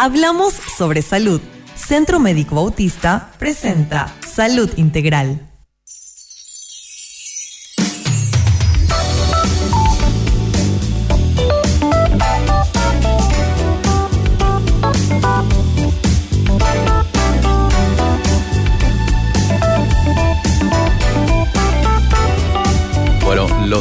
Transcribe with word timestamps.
Hablamos 0.00 0.54
sobre 0.54 1.02
salud. 1.02 1.40
Centro 1.74 2.20
Médico 2.20 2.54
Bautista 2.54 3.32
presenta 3.36 4.14
Salud 4.24 4.70
Integral. 4.76 5.47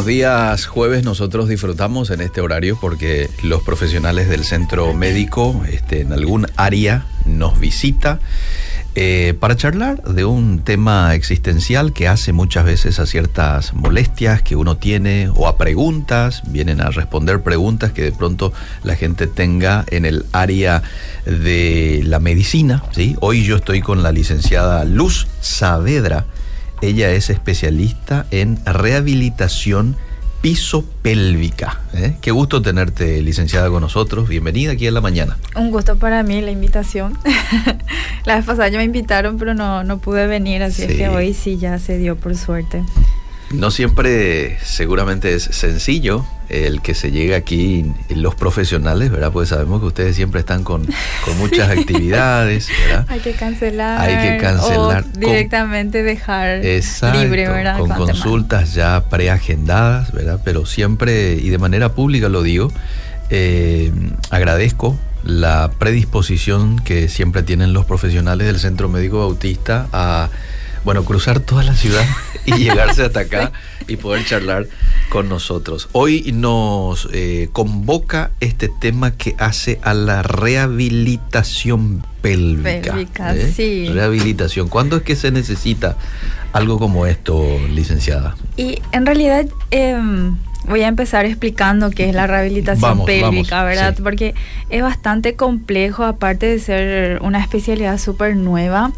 Días 0.08 0.68
jueves 0.68 1.04
nosotros 1.04 1.50
disfrutamos 1.50 2.10
en 2.12 2.22
este 2.22 2.40
horario 2.40 2.78
porque 2.80 3.30
los 3.44 3.62
profesionales 3.62 4.30
del 4.30 4.46
centro 4.46 4.94
médico 4.94 5.62
este, 5.70 6.00
en 6.00 6.14
algún 6.14 6.48
área 6.56 7.06
nos 7.26 7.60
visita 7.60 8.20
eh, 8.96 9.36
para 9.40 9.58
charlar 9.58 10.02
de 10.04 10.24
un 10.24 10.64
tema 10.64 11.14
existencial 11.14 11.92
que 11.92 12.08
hace 12.08 12.32
muchas 12.32 12.64
veces 12.64 13.00
a 13.00 13.06
ciertas 13.06 13.74
molestias 13.74 14.42
que 14.42 14.56
uno 14.56 14.78
tiene 14.78 15.30
o 15.36 15.48
a 15.48 15.58
preguntas, 15.58 16.42
vienen 16.48 16.80
a 16.80 16.90
responder 16.90 17.44
preguntas 17.44 17.92
que 17.92 18.04
de 18.04 18.14
pronto 18.14 18.54
la 18.84 18.96
gente 18.96 19.28
tenga 19.28 19.84
en 19.92 20.06
el 20.06 20.26
área 20.32 20.84
de 21.26 22.02
la 22.06 22.20
medicina. 22.20 22.82
Hoy 23.20 23.44
yo 23.44 23.58
estoy 23.58 23.82
con 23.82 24.02
la 24.02 24.14
licenciada 24.14 24.86
Luz 24.86 25.28
Saavedra 25.42 26.26
ella 26.82 27.12
es 27.12 27.30
especialista 27.30 28.26
en 28.32 28.60
rehabilitación 28.66 29.96
pisopélvica. 30.42 31.82
¿eh? 31.94 32.18
Qué 32.22 32.32
gusto 32.32 32.62
tenerte, 32.62 33.22
licenciada, 33.22 33.70
con 33.70 33.82
nosotros. 33.82 34.30
Bienvenida 34.30 34.74
aquí 34.74 34.88
en 34.88 34.94
la 34.94 35.02
mañana. 35.02 35.38
Un 35.56 35.72
gusto 35.72 35.98
para 35.98 36.24
mí 36.24 36.42
la 36.42 36.52
invitación. 36.52 37.18
la 38.26 38.36
vez 38.36 38.46
pasada 38.46 38.70
ya 38.70 38.78
me 38.78 38.84
invitaron, 38.84 39.38
pero 39.38 39.54
no, 39.54 39.84
no 39.84 39.98
pude 40.00 40.28
venir, 40.28 40.64
así 40.64 40.84
es 40.84 40.94
que 40.94 41.10
hoy 41.10 41.34
sí 41.34 41.58
ya 41.58 41.80
se 41.80 41.98
dio 41.98 42.16
por 42.16 42.36
suerte. 42.36 42.84
No 43.52 43.72
siempre 43.72 44.58
seguramente 44.62 45.34
es 45.34 45.44
sencillo 45.44 46.26
el 46.50 46.82
que 46.82 46.94
se 46.94 47.12
llegue 47.12 47.36
aquí 47.36 47.86
los 48.10 48.36
profesionales, 48.36 49.12
¿verdad? 49.12 49.32
Pues 49.32 49.50
sabemos 49.50 49.82
que 49.82 49.88
ustedes 49.88 50.16
siempre 50.16 50.40
están 50.40 50.64
con, 50.64 50.88
muchas 51.38 51.70
actividades, 51.70 52.70
¿verdad? 52.86 53.06
Hay 53.10 53.20
que 53.20 53.34
cancelar. 53.34 54.00
Hay 54.02 54.30
que 54.30 54.38
cancelar. 54.38 55.04
O 55.04 55.20
directamente 55.20 56.04
dejar 56.04 56.62
libre, 56.62 57.48
¿verdad? 57.50 57.80
Con 57.80 57.90
consultas 57.90 58.74
ya 58.74 59.06
preagendadas, 59.10 60.12
¿verdad? 60.12 60.42
Pero 60.44 60.66
siempre, 60.66 61.34
y 61.34 61.50
de 61.50 61.58
manera 61.58 61.94
pública 61.94 62.30
lo 62.30 62.44
digo, 62.44 62.72
eh, 63.30 63.92
agradezco 64.30 64.98
la 65.24 65.72
predisposición 65.78 66.80
que 66.80 67.10
siempre 67.10 67.44
tienen 67.44 67.74
los 67.74 67.86
profesionales 67.86 68.48
del 68.48 68.60
Centro 68.60 68.88
Médico 68.88 69.20
Bautista 69.20 69.88
a 69.92 70.30
bueno, 70.84 71.04
cruzar 71.04 71.40
toda 71.40 71.64
la 71.64 71.76
ciudad 71.76 72.06
y 72.46 72.54
llegarse 72.58 73.04
hasta 73.04 73.22
acá 73.22 73.52
y 73.88 73.98
poder 73.98 74.26
charlar 74.26 74.68
con 75.10 75.30
nosotros. 75.30 75.90
Hoy 75.92 76.32
nos 76.34 77.08
eh, 77.14 77.50
convoca 77.52 78.32
este 78.40 78.70
tema 78.70 79.12
que 79.12 79.36
hace 79.38 79.80
a 79.84 79.94
la 79.94 80.24
rehabilitación 80.24 82.06
pélvica. 82.22 82.94
Pélvica, 82.94 83.36
¿eh? 83.36 83.52
sí. 83.56 83.90
Rehabilitación. 83.90 84.68
¿Cuándo 84.70 84.98
es 84.98 85.04
que 85.04 85.16
se 85.16 85.32
necesita 85.32 85.98
algo 86.54 86.80
como 86.80 87.06
esto, 87.06 87.46
licenciada? 87.70 88.36
Y 88.56 88.82
en 88.92 89.06
realidad... 89.06 89.46
Em, 89.72 90.36
voy 90.68 90.82
a 90.82 90.88
empezar 90.88 91.26
explicando 91.26 91.90
qué 91.92 92.10
es 92.10 92.16
la 92.16 92.28
rehabilitación 92.28 93.06
pélvica, 93.06 93.64
¿verdad? 93.64 93.96
Porque 94.04 94.36
es 94.70 94.82
bastante 94.82 95.36
complejo, 95.36 96.04
aparte 96.04 96.46
de 96.48 96.60
ser 96.60 97.22
una 97.22 97.40
especialidad 97.40 97.98
súper 97.98 98.36
nueva. 98.36 98.92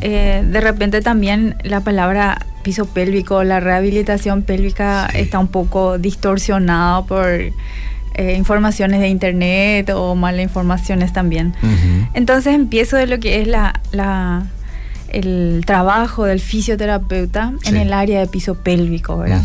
Eh, 0.00 0.44
de 0.44 0.60
repente 0.60 1.00
también 1.00 1.56
la 1.62 1.80
palabra 1.80 2.46
piso 2.62 2.86
pélvico, 2.86 3.44
la 3.44 3.60
rehabilitación 3.60 4.42
pélvica 4.42 5.06
está 5.14 5.38
un 5.38 5.48
poco 5.48 5.98
distorsionada 5.98 7.04
por 7.04 7.26
eh, 7.26 8.34
informaciones 8.36 9.00
de 9.00 9.08
internet 9.08 9.90
o 9.90 10.14
malas 10.14 10.42
informaciones 10.42 11.12
también. 11.12 11.54
Entonces 12.14 12.54
empiezo 12.54 12.96
de 12.96 13.06
lo 13.06 13.18
que 13.20 13.40
es 13.40 13.48
la, 13.48 14.44
el 15.08 15.62
trabajo 15.66 16.24
del 16.24 16.40
fisioterapeuta 16.40 17.52
en 17.64 17.76
el 17.76 17.92
área 17.92 18.20
de 18.20 18.26
piso 18.26 18.56
pélvico, 18.56 19.18
¿verdad? 19.18 19.42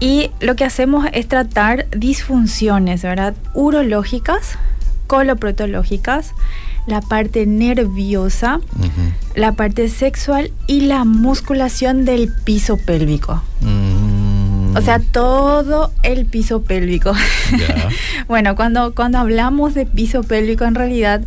Y 0.00 0.30
lo 0.40 0.54
que 0.54 0.64
hacemos 0.64 1.06
es 1.12 1.26
tratar 1.26 1.86
disfunciones, 1.90 3.02
¿verdad? 3.02 3.34
Urológicas, 3.54 4.58
coloprotológicas, 5.06 6.34
la 6.86 7.00
parte 7.00 7.46
nerviosa, 7.46 8.60
la 9.34 9.52
parte 9.52 9.88
sexual 9.88 10.52
y 10.66 10.82
la 10.82 11.04
musculación 11.04 12.04
del 12.04 12.32
piso 12.44 12.76
pélvico. 12.76 13.42
Mm. 13.60 14.76
O 14.76 14.80
sea, 14.80 15.00
todo 15.00 15.92
el 16.02 16.26
piso 16.26 16.62
pélvico. 16.62 17.12
bueno, 18.28 18.54
cuando, 18.54 18.94
cuando 18.94 19.18
hablamos 19.18 19.74
de 19.74 19.86
piso 19.86 20.22
pélvico, 20.22 20.64
en 20.64 20.74
realidad 20.76 21.22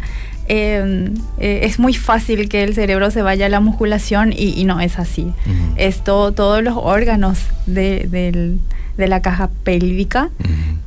em, 0.48 1.14
eh, 1.40 1.62
es 1.64 1.80
muy 1.80 1.94
fácil 1.94 2.50
que 2.50 2.64
el 2.64 2.74
cerebro 2.74 3.12
se 3.12 3.22
vaya 3.22 3.46
a 3.46 3.50
la 3.50 3.60
musculación 3.60 4.34
y, 4.36 4.64
no 4.66 4.80
es 4.80 5.00
así. 5.00 5.32
Es 5.78 6.04
todos 6.04 6.64
los 6.64 6.76
órganos 6.78 7.40
de, 7.66 8.58
la 8.98 9.22
caja 9.22 9.50
pélvica, 9.64 10.30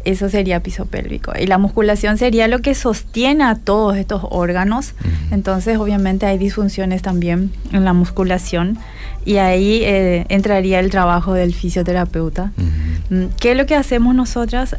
eso 0.04 0.28
sería 0.28 0.60
piso 0.60 0.86
pélvico. 0.86 1.32
Y 1.38 1.46
la 1.46 1.58
musculación 1.58 2.18
sería 2.18 2.46
lo 2.46 2.60
que 2.60 2.74
sostiene 2.74 3.44
a 3.44 3.56
todos 3.56 3.96
estos 3.96 4.22
órganos. 4.30 4.94
Entonces, 5.30 5.78
obviamente, 5.78 6.26
hay 6.26 6.38
disfunciones 6.38 7.02
también 7.02 7.50
en 7.72 7.84
la 7.84 7.92
musculación 7.92 8.78
y 9.24 9.36
ahí 9.36 9.80
eh, 9.82 10.26
entraría 10.28 10.80
el 10.80 10.90
trabajo 10.90 11.32
del 11.32 11.54
fisioterapeuta. 11.54 12.52
Mm, 13.10 13.24
¿Qué 13.40 13.52
es 13.52 13.56
lo 13.56 13.66
que 13.66 13.74
hacemos 13.74 14.14
nosotras? 14.14 14.76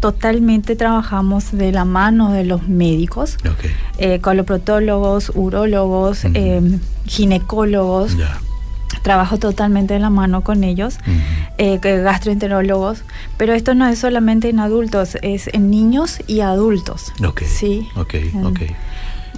Totalmente 0.00 0.76
trabajamos 0.76 1.52
de 1.52 1.72
la 1.72 1.84
mano 1.84 2.32
de 2.32 2.44
los 2.44 2.68
médicos, 2.68 3.36
eh, 3.98 4.20
coloprotólogos, 4.20 5.32
urólogos, 5.34 6.24
eh, 6.34 6.78
ginecólogos. 7.06 8.16
Trabajo 9.02 9.38
totalmente 9.38 9.94
de 9.94 10.00
la 10.00 10.10
mano 10.10 10.42
con 10.42 10.64
ellos, 10.64 10.98
gastroenterólogos, 11.80 13.02
pero 13.36 13.54
esto 13.54 13.74
no 13.74 13.86
es 13.86 13.98
solamente 13.98 14.48
en 14.50 14.60
adultos, 14.60 15.16
es 15.22 15.48
en 15.52 15.70
niños 15.70 16.18
y 16.26 16.40
adultos. 16.40 17.12
Ok. 17.24 17.42
Sí. 17.42 17.88
Ok, 17.96 18.14
ok. 18.44 18.60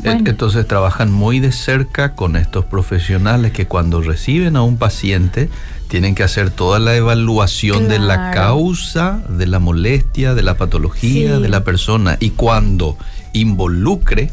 Entonces 0.02 0.66
trabajan 0.66 1.10
muy 1.10 1.40
de 1.40 1.52
cerca 1.52 2.14
con 2.14 2.36
estos 2.36 2.64
profesionales 2.64 3.52
que 3.52 3.66
cuando 3.66 4.00
reciben 4.00 4.56
a 4.56 4.62
un 4.62 4.76
paciente 4.76 5.48
tienen 5.88 6.14
que 6.14 6.22
hacer 6.22 6.50
toda 6.50 6.78
la 6.78 6.94
evaluación 6.94 7.88
de 7.88 7.98
la 7.98 8.30
causa, 8.30 9.22
de 9.28 9.46
la 9.46 9.58
molestia, 9.58 10.34
de 10.34 10.42
la 10.42 10.56
patología 10.56 11.38
de 11.38 11.48
la 11.48 11.64
persona. 11.64 12.16
Y 12.20 12.30
cuando 12.30 12.96
involucre 13.32 14.30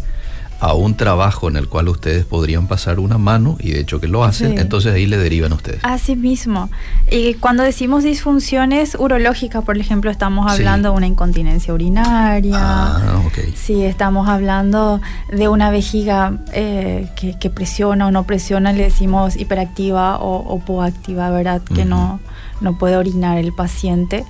a 0.60 0.74
un 0.74 0.96
trabajo 0.96 1.48
en 1.48 1.56
el 1.56 1.68
cual 1.68 1.88
ustedes 1.88 2.26
podrían 2.26 2.68
pasar 2.68 3.00
una 3.00 3.18
mano, 3.18 3.58
y 3.60 3.72
de 3.72 3.82
hecho 3.82 4.00
que 4.00 4.08
lo 4.08 4.24
hacen, 4.24 4.58
entonces 4.58 4.94
ahí 4.94 5.06
le 5.06 5.18
derivan 5.18 5.52
a 5.52 5.56
ustedes. 5.56 5.80
Así 5.84 6.16
mismo. 6.16 6.70
Y 7.12 7.36
cuando 7.36 7.64
decimos 7.64 8.04
disfunciones 8.04 8.96
urológicas, 9.00 9.64
por 9.64 9.78
ejemplo, 9.78 10.10
estamos 10.10 10.52
hablando 10.52 10.92
de 10.92 10.98
una 10.98 11.08
incontinencia 11.08 11.74
urinaria. 11.74 12.56
Ah, 12.58 13.22
okay. 13.28 13.54
Sí, 13.56 13.84
estamos 13.84 14.28
hablando 14.28 15.00
de 15.32 15.48
una 15.48 15.70
vejiga 15.70 16.38
eh, 16.54 17.08
que, 17.16 17.50
presiona 17.50 18.08
o 18.08 18.12
no 18.12 18.24
presiona, 18.24 18.74
le 18.74 18.84
decimos 18.84 19.36
hiperactiva 19.36 20.18
o, 20.18 20.38
o 20.38 20.60
poactiva, 20.60 21.30
¿verdad? 21.30 21.62
Que 21.62 21.86
no, 21.86 22.20
no 22.62 22.78
puede 22.78 22.98
orinar 22.98 23.38
el 23.38 23.54
paciente. 23.54 24.26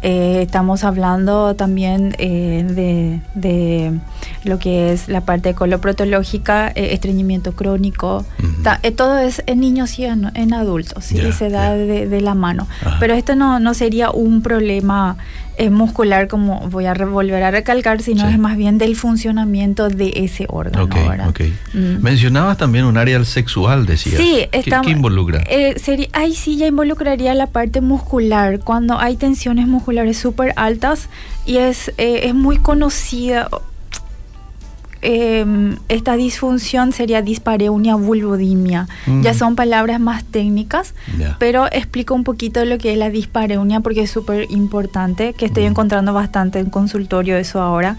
Eh, 0.00 0.42
estamos 0.42 0.84
hablando 0.84 1.56
también 1.56 2.14
eh, 2.18 3.20
de, 3.34 3.98
lo 4.44 4.58
que 4.58 4.92
es 4.92 5.08
la 5.08 5.22
parte 5.22 5.54
coloprotológica, 5.54 6.68
eh, 6.68 6.90
estreñimiento 6.92 7.52
crónico. 7.52 8.24
todo 8.96 9.18
es 9.18 9.42
en 9.46 9.60
niños 9.60 9.98
y 9.98 10.04
en, 10.04 10.54
adultos, 10.54 11.10
y 11.10 11.32
se 11.32 11.50
da 11.50 11.74
de, 11.74 12.20
la 12.20 12.34
mano. 12.34 12.68
Pero 13.00 13.14
esto 13.14 13.34
no, 13.34 13.58
no 13.58 13.74
sería 13.74 14.10
un 14.10 14.42
problema 14.42 15.16
es 15.58 15.70
muscular, 15.72 16.28
como 16.28 16.60
voy 16.70 16.86
a 16.86 16.94
volver 16.94 17.42
a 17.42 17.50
recalcar, 17.50 18.00
sino 18.00 18.28
es 18.28 18.38
más 18.38 18.56
bien 18.56 18.78
del 18.78 18.94
funcionamiento 18.94 19.88
de 19.88 20.12
ese 20.16 20.46
órgano. 20.48 20.84
Okay, 21.28 21.52
mm. 21.74 22.00
Mencionabas 22.00 22.56
también 22.56 22.84
un 22.84 22.96
área 22.96 23.22
sexual, 23.24 23.84
decías. 23.84 24.16
Sí, 24.16 24.46
está, 24.52 24.80
¿Qué, 24.82 24.90
involucra? 24.90 25.42
Eh, 25.48 25.74
ahí 26.12 26.34
sí 26.34 26.56
ya 26.56 26.68
involucraría 26.68 27.34
la 27.34 27.48
parte 27.48 27.80
muscular, 27.80 28.60
cuando 28.60 28.98
hay 28.98 29.16
tensiones 29.16 29.66
musculares 29.66 30.16
súper 30.16 30.52
altas 30.56 31.08
y 31.44 31.56
es, 31.56 31.88
eh, 31.98 32.20
es 32.24 32.34
muy 32.34 32.58
conocida 32.58 33.48
Em, 35.00 35.76
esta 35.88 36.16
disfunción 36.16 36.92
sería 36.92 37.22
dispareunia 37.22 37.94
vulvodimia. 37.94 38.88
Ya 39.22 39.34
son 39.34 39.54
palabras 39.54 40.00
más 40.00 40.24
técnicas, 40.24 40.94
pero 41.38 41.66
explico 41.66 42.14
un 42.14 42.24
poquito 42.24 42.64
lo 42.64 42.78
que 42.78 42.92
es 42.92 42.98
la 42.98 43.10
dispareunia 43.10 43.80
porque 43.80 44.02
es 44.02 44.10
súper 44.10 44.50
importante, 44.50 45.34
que 45.34 45.46
estoy 45.46 45.64
encontrando 45.64 46.12
bastante 46.12 46.58
en 46.58 46.70
consultorio 46.70 47.36
eso 47.36 47.60
ahora. 47.60 47.96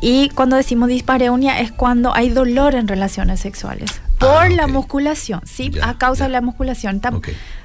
Y 0.00 0.28
cuando 0.30 0.56
decimos 0.56 0.88
dispareunia 0.88 1.60
es 1.60 1.72
cuando 1.72 2.14
hay 2.14 2.28
dolor 2.28 2.74
en 2.74 2.86
relaciones 2.86 3.40
sexuales 3.40 4.00
por 4.18 4.28
ah, 4.28 4.48
la 4.48 4.66
musculación, 4.66 5.40
¿sí? 5.44 5.72
a 5.82 5.98
causa 5.98 6.24
de 6.24 6.30
la 6.30 6.40
musculación. 6.40 7.00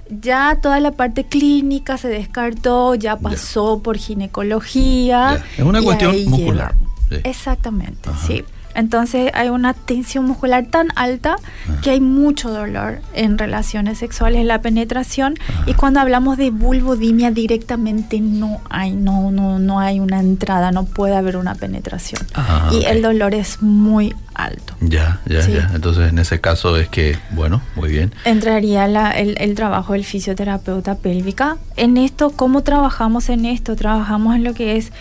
Ya 0.09 0.57
toda 0.61 0.79
la 0.79 0.91
parte 0.91 1.23
clínica 1.23 1.97
se 1.97 2.09
descartó, 2.09 2.95
ya 2.95 3.17
pasó 3.17 3.81
por 3.81 3.97
ginecología. 3.97 5.43
Es 5.57 5.63
una 5.63 5.81
cuestión 5.81 6.15
muscular. 6.29 6.75
Exactamente, 7.23 8.09
sí. 8.25 8.43
Entonces 8.75 9.31
hay 9.33 9.49
una 9.49 9.73
tensión 9.73 10.25
muscular 10.25 10.65
tan 10.67 10.89
alta 10.95 11.35
que 11.81 11.91
hay 11.91 12.01
mucho 12.01 12.49
dolor 12.49 13.01
en 13.13 13.37
relaciones 13.37 13.97
sexuales, 13.97 14.41
en 14.41 14.47
la 14.47 14.61
penetración. 14.61 15.35
Y 15.65 15.73
cuando 15.73 15.99
hablamos 15.99 16.37
de 16.37 16.51
vulvodimia 16.51 17.31
directamente 17.31 18.19
no 18.19 18.61
hay, 18.69 18.93
no, 18.93 19.31
no, 19.31 19.59
no 19.59 19.79
hay 19.79 19.99
una 19.99 20.19
entrada, 20.19 20.71
no 20.71 20.85
puede 20.85 21.15
haber 21.15 21.37
una 21.37 21.55
penetración. 21.55 22.21
Ah, 22.33 22.69
y 22.71 22.85
el 22.85 23.01
dolor 23.01 23.33
es 23.33 23.61
muy 23.61 24.15
alto. 24.33 24.75
Ya, 24.79 25.19
ya, 25.25 25.47
ya. 25.47 25.71
Entonces 25.73 26.09
en 26.09 26.19
ese 26.19 26.39
caso 26.39 26.77
es 26.77 26.87
que, 26.89 27.17
bueno, 27.31 27.61
muy 27.75 27.89
bien. 27.89 28.13
Entraría 28.25 28.85
el, 29.15 29.35
el 29.37 29.55
trabajo 29.55 29.93
del 29.93 30.05
fisioterapeuta 30.05 30.95
pélvica. 30.95 31.57
En 31.75 31.97
esto, 31.97 32.31
¿cómo 32.31 32.63
trabajamos 32.63 33.29
en 33.29 33.45
esto? 33.45 33.75
Trabajamos 33.75 34.35
en 34.35 34.43
lo 34.43 34.53
que 34.53 34.77
es 34.77 34.91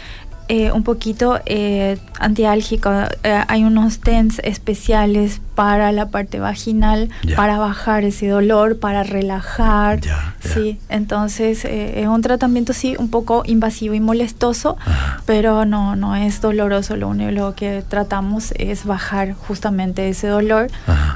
eh, 0.51 0.73
un 0.73 0.83
poquito 0.83 1.39
eh, 1.47 1.97
antiálgico. 2.19 2.91
Eh, 3.23 3.45
hay 3.47 3.63
unos 3.63 4.01
TENS 4.01 4.41
especiales 4.41 5.41
para 5.61 5.93
la 5.93 6.09
parte 6.09 6.41
vaginal, 6.41 7.11
para 7.37 7.59
bajar 7.59 8.05
ese 8.05 8.29
dolor, 8.29 8.79
para 8.79 9.03
relajar. 9.03 10.01
Sí, 10.41 10.81
entonces 10.89 11.67
es 11.67 12.07
un 12.07 12.23
tratamiento 12.23 12.73
sí 12.73 12.97
un 12.99 13.11
poco 13.11 13.43
invasivo 13.45 13.93
y 13.93 14.01
molestoso, 14.01 14.79
pero 15.27 15.67
no, 15.67 15.97
no 15.97 16.17
es 16.17 16.41
doloroso. 16.41 16.97
Lo 16.97 17.09
único 17.09 17.55
que 17.57 17.85
tratamos 17.87 18.55
es 18.57 18.87
bajar 18.87 19.35
justamente 19.35 20.09
ese 20.09 20.29
dolor 20.29 20.69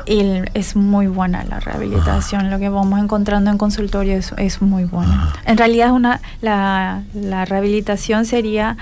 y 0.04 0.20
es 0.52 0.76
muy 0.76 1.06
buena 1.06 1.42
la 1.44 1.58
rehabilitación. 1.60 2.50
Lo 2.50 2.58
que 2.58 2.68
vamos 2.68 3.00
encontrando 3.00 3.50
en 3.50 3.56
consultorio 3.56 4.14
es, 4.14 4.34
es 4.36 4.60
muy 4.60 4.84
bueno. 4.84 5.26
En 5.46 5.56
realidad 5.56 5.92
una, 5.92 6.20
la, 6.42 7.00
la 7.14 7.46
rehabilitación 7.46 8.26
sería 8.26 8.76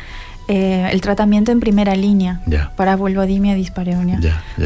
eh, 0.49 0.89
el 0.91 1.01
tratamiento 1.01 1.53
en 1.53 1.61
primera 1.61 1.95
línea 1.95 2.41
para 2.77 2.97
vulvodimia 2.97 3.53
y 3.53 3.57
dispareunia. 3.57 4.19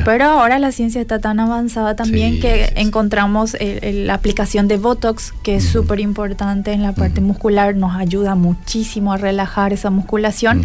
Pero 0.06 0.24
ahora 0.24 0.58
la 0.58 0.72
ciencia 0.72 0.85
está 0.94 1.18
tan 1.18 1.40
avanzada 1.40 1.96
también 1.96 2.40
que 2.40 2.72
encontramos 2.76 3.56
la 3.60 4.14
aplicación 4.14 4.68
de 4.68 4.76
Botox, 4.76 5.32
que 5.42 5.56
es 5.56 5.64
súper 5.64 6.00
importante 6.00 6.72
en 6.72 6.82
la 6.82 6.92
parte 6.92 7.20
muscular, 7.20 7.74
nos 7.74 7.96
ayuda 7.96 8.34
muchísimo 8.34 9.12
a 9.12 9.16
relajar 9.16 9.72
esa 9.72 9.90
musculación. 9.90 10.64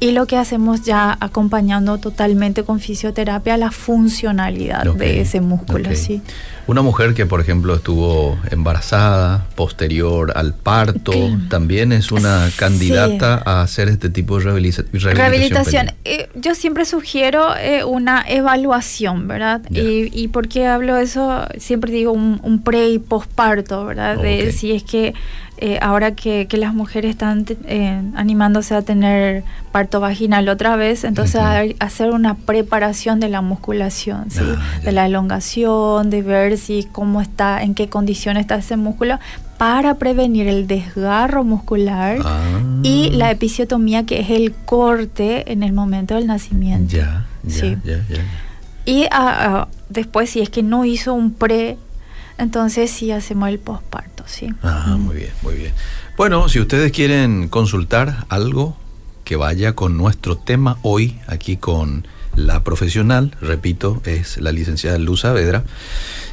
Y 0.00 0.12
lo 0.12 0.26
que 0.26 0.36
hacemos 0.36 0.82
ya 0.82 1.16
acompañando 1.20 1.98
totalmente 1.98 2.62
con 2.62 2.78
fisioterapia 2.78 3.56
la 3.56 3.70
funcionalidad 3.70 4.84
de 4.94 5.20
ese 5.20 5.40
músculo. 5.40 5.94
¿sí? 5.94 6.22
Una 6.68 6.82
mujer 6.82 7.14
que, 7.14 7.24
por 7.24 7.40
ejemplo, 7.40 7.74
estuvo 7.74 8.38
embarazada 8.50 9.46
posterior 9.56 10.34
al 10.36 10.52
parto, 10.52 11.12
también 11.48 11.92
es 11.92 12.12
una 12.12 12.50
candidata 12.56 13.42
a 13.42 13.62
hacer 13.62 13.88
este 13.88 14.10
tipo 14.10 14.36
de 14.36 14.44
rehabilitación. 14.44 15.16
Rehabilitación. 15.16 15.92
Eh, 16.04 16.28
yo 16.34 16.54
siempre 16.54 16.84
sugiero 16.84 17.56
eh, 17.56 17.84
una 17.84 18.22
evaluación, 18.28 19.26
¿verdad? 19.26 19.62
Y, 19.70 20.10
y 20.12 20.28
por 20.28 20.48
qué 20.48 20.66
hablo 20.66 20.96
de 20.96 21.04
eso, 21.04 21.46
siempre 21.56 21.90
digo 21.90 22.12
un, 22.12 22.62
pre 22.62 22.90
y 22.90 22.98
posparto, 22.98 23.86
¿verdad? 23.86 24.18
De 24.18 24.52
si 24.52 24.72
es 24.72 24.82
que 24.82 25.14
eh, 25.60 25.78
ahora 25.82 26.14
que, 26.14 26.46
las 26.52 26.72
mujeres 26.72 27.10
están 27.10 27.44
eh, 27.64 28.00
animándose 28.14 28.74
a 28.74 28.82
tener 28.82 29.42
parto 29.72 29.98
vaginal 29.98 30.48
otra 30.48 30.76
vez, 30.76 31.02
entonces 31.02 31.40
hacer 31.80 32.12
una 32.12 32.34
preparación 32.34 33.18
de 33.18 33.28
la 33.28 33.40
musculación, 33.40 34.26
ah, 34.38 34.80
de 34.84 34.92
la 34.92 35.06
elongación, 35.06 36.10
de 36.10 36.22
ver 36.22 36.57
si 36.58 36.86
cómo 36.90 37.20
está, 37.20 37.62
en 37.62 37.74
qué 37.74 37.88
condición 37.88 38.36
está 38.36 38.56
ese 38.56 38.76
músculo, 38.76 39.18
para 39.56 39.94
prevenir 39.94 40.46
el 40.46 40.66
desgarro 40.66 41.42
muscular 41.44 42.18
y 42.82 43.10
ah. 43.12 43.16
la 43.16 43.30
episiotomía, 43.30 44.04
que 44.04 44.20
es 44.20 44.30
el 44.30 44.52
corte 44.52 45.50
en 45.50 45.62
el 45.62 45.72
momento 45.72 46.14
del 46.14 46.26
nacimiento. 46.26 46.94
Ya, 46.94 47.26
ya, 47.42 47.80
ya, 47.84 48.04
Y 48.84 49.06
ah, 49.10 49.68
después, 49.88 50.30
si 50.30 50.40
es 50.40 50.50
que 50.50 50.62
no 50.62 50.84
hizo 50.84 51.14
un 51.14 51.32
pre, 51.32 51.76
entonces 52.36 52.90
sí 52.90 53.10
hacemos 53.10 53.48
el 53.48 53.58
posparto 53.58 54.08
sí. 54.28 54.48
Ah, 54.62 54.96
muy 54.98 55.16
bien, 55.16 55.30
muy 55.42 55.54
bien. 55.54 55.72
Bueno, 56.16 56.48
si 56.48 56.60
ustedes 56.60 56.92
quieren 56.92 57.48
consultar 57.48 58.26
algo 58.28 58.76
que 59.24 59.36
vaya 59.36 59.74
con 59.74 59.96
nuestro 59.96 60.36
tema 60.36 60.78
hoy, 60.82 61.18
aquí 61.26 61.56
con 61.56 62.06
la 62.34 62.62
profesional, 62.62 63.36
repito, 63.40 64.00
es 64.04 64.38
la 64.38 64.52
licenciada 64.52 64.98
Luz 64.98 65.20
Saavedra, 65.20 65.64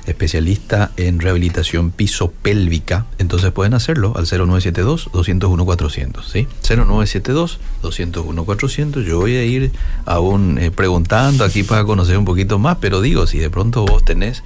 especialista 0.07 0.91
en 0.97 1.19
rehabilitación 1.19 1.91
pisopélvica. 1.91 3.05
Entonces 3.17 3.51
pueden 3.51 3.73
hacerlo 3.73 4.13
al 4.15 4.25
0972-201-400, 4.25 6.23
¿sí? 6.23 6.47
0972-201-400. 6.63 9.03
Yo 9.03 9.19
voy 9.19 9.35
a 9.35 9.43
ir 9.43 9.73
aún 10.05 10.57
eh, 10.57 10.71
preguntando 10.71 11.43
aquí 11.43 11.63
para 11.63 11.83
conocer 11.85 12.17
un 12.17 12.23
poquito 12.25 12.59
más, 12.59 12.77
pero 12.79 13.01
digo, 13.01 13.27
si 13.27 13.39
de 13.39 13.49
pronto 13.49 13.85
vos 13.85 14.05
tenés 14.05 14.41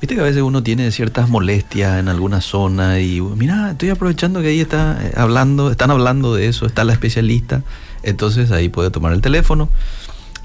Viste 0.00 0.14
que 0.14 0.22
a 0.22 0.24
veces 0.24 0.40
uno 0.40 0.62
tiene 0.62 0.90
ciertas 0.92 1.28
molestias 1.28 2.00
en 2.00 2.08
alguna 2.08 2.40
zona 2.40 3.00
y 3.00 3.20
mira, 3.20 3.72
estoy 3.72 3.90
aprovechando 3.90 4.40
que 4.40 4.48
ahí 4.48 4.60
está 4.60 4.98
eh, 5.02 5.12
hablando, 5.14 5.70
están 5.70 5.90
hablando 5.90 6.34
de 6.34 6.48
eso, 6.48 6.64
está 6.64 6.84
la 6.84 6.94
especialista, 6.94 7.62
entonces 8.02 8.50
ahí 8.50 8.70
puede 8.70 8.90
tomar 8.90 9.12
el 9.12 9.20
teléfono. 9.20 9.68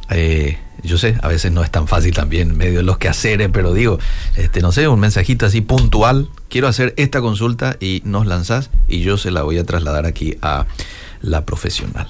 Eh, 0.10 0.58
yo 0.84 0.98
sé, 0.98 1.18
a 1.22 1.28
veces 1.28 1.52
no 1.52 1.64
es 1.64 1.72
tan 1.72 1.88
fácil 1.88 2.14
también 2.14 2.56
medio 2.56 2.78
de 2.78 2.84
los 2.84 2.98
quehaceres, 2.98 3.50
pero 3.52 3.74
digo, 3.74 4.00
este, 4.36 4.62
no 4.62 4.72
sé, 4.72 4.88
un 4.88 5.00
mensajito 5.00 5.46
así 5.46 5.62
puntual, 5.62 6.30
quiero 6.50 6.68
hacer 6.68 6.94
esta 6.98 7.22
consulta 7.22 7.78
y 7.80 8.02
nos 8.06 8.28
lanzás 8.28 8.70
y 8.88 9.02
yo 9.02 9.18
se 9.18 9.32
la 9.32 9.42
voy 9.44 9.58
a 9.58 9.64
trasladar 9.64 10.06
aquí 10.06 10.38
a 10.42 10.68
la 11.22 11.46
profesional. 11.46 12.08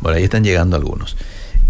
Bueno, 0.00 0.16
ahí 0.16 0.24
están 0.24 0.44
llegando 0.44 0.76
algunos. 0.76 1.16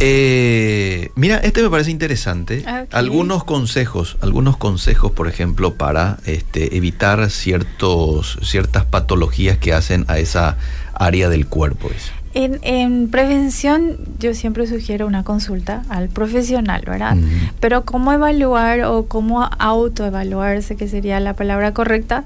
Eh, 0.05 1.11
mira, 1.15 1.37
este 1.37 1.63
me 1.63 1.71
parece 1.71 1.91
interesante. 1.91 2.65
Algunos 2.91 3.45
consejos, 3.45 4.17
algunos 4.21 4.57
consejos, 4.57 5.13
por 5.13 5.29
ejemplo, 5.29 5.75
para 5.75 6.19
este, 6.27 6.77
evitar 6.77 7.31
ciertos, 7.31 8.39
ciertas 8.43 8.85
patologías 8.85 9.59
que 9.59 9.73
hacen 9.73 10.05
a 10.09 10.19
esa 10.19 10.57
área 10.95 11.29
del 11.29 11.47
cuerpo. 11.47 11.89
En, 12.35 13.09
prevención 13.09 13.99
yo 14.19 14.35
siempre 14.35 14.67
sugiero 14.67 15.07
una 15.07 15.23
consulta 15.23 15.83
al 15.89 16.09
profesional, 16.09 16.83
¿verdad? 16.87 17.17
Pero 17.61 17.85
cómo 17.85 18.13
evaluar 18.13 18.85
o 18.85 19.07
cómo 19.07 19.49
autoevaluarse, 19.59 20.77
que 20.77 20.89
sería 20.89 21.21
la 21.21 21.35
palabra 21.35 21.73
correcta, 21.73 22.25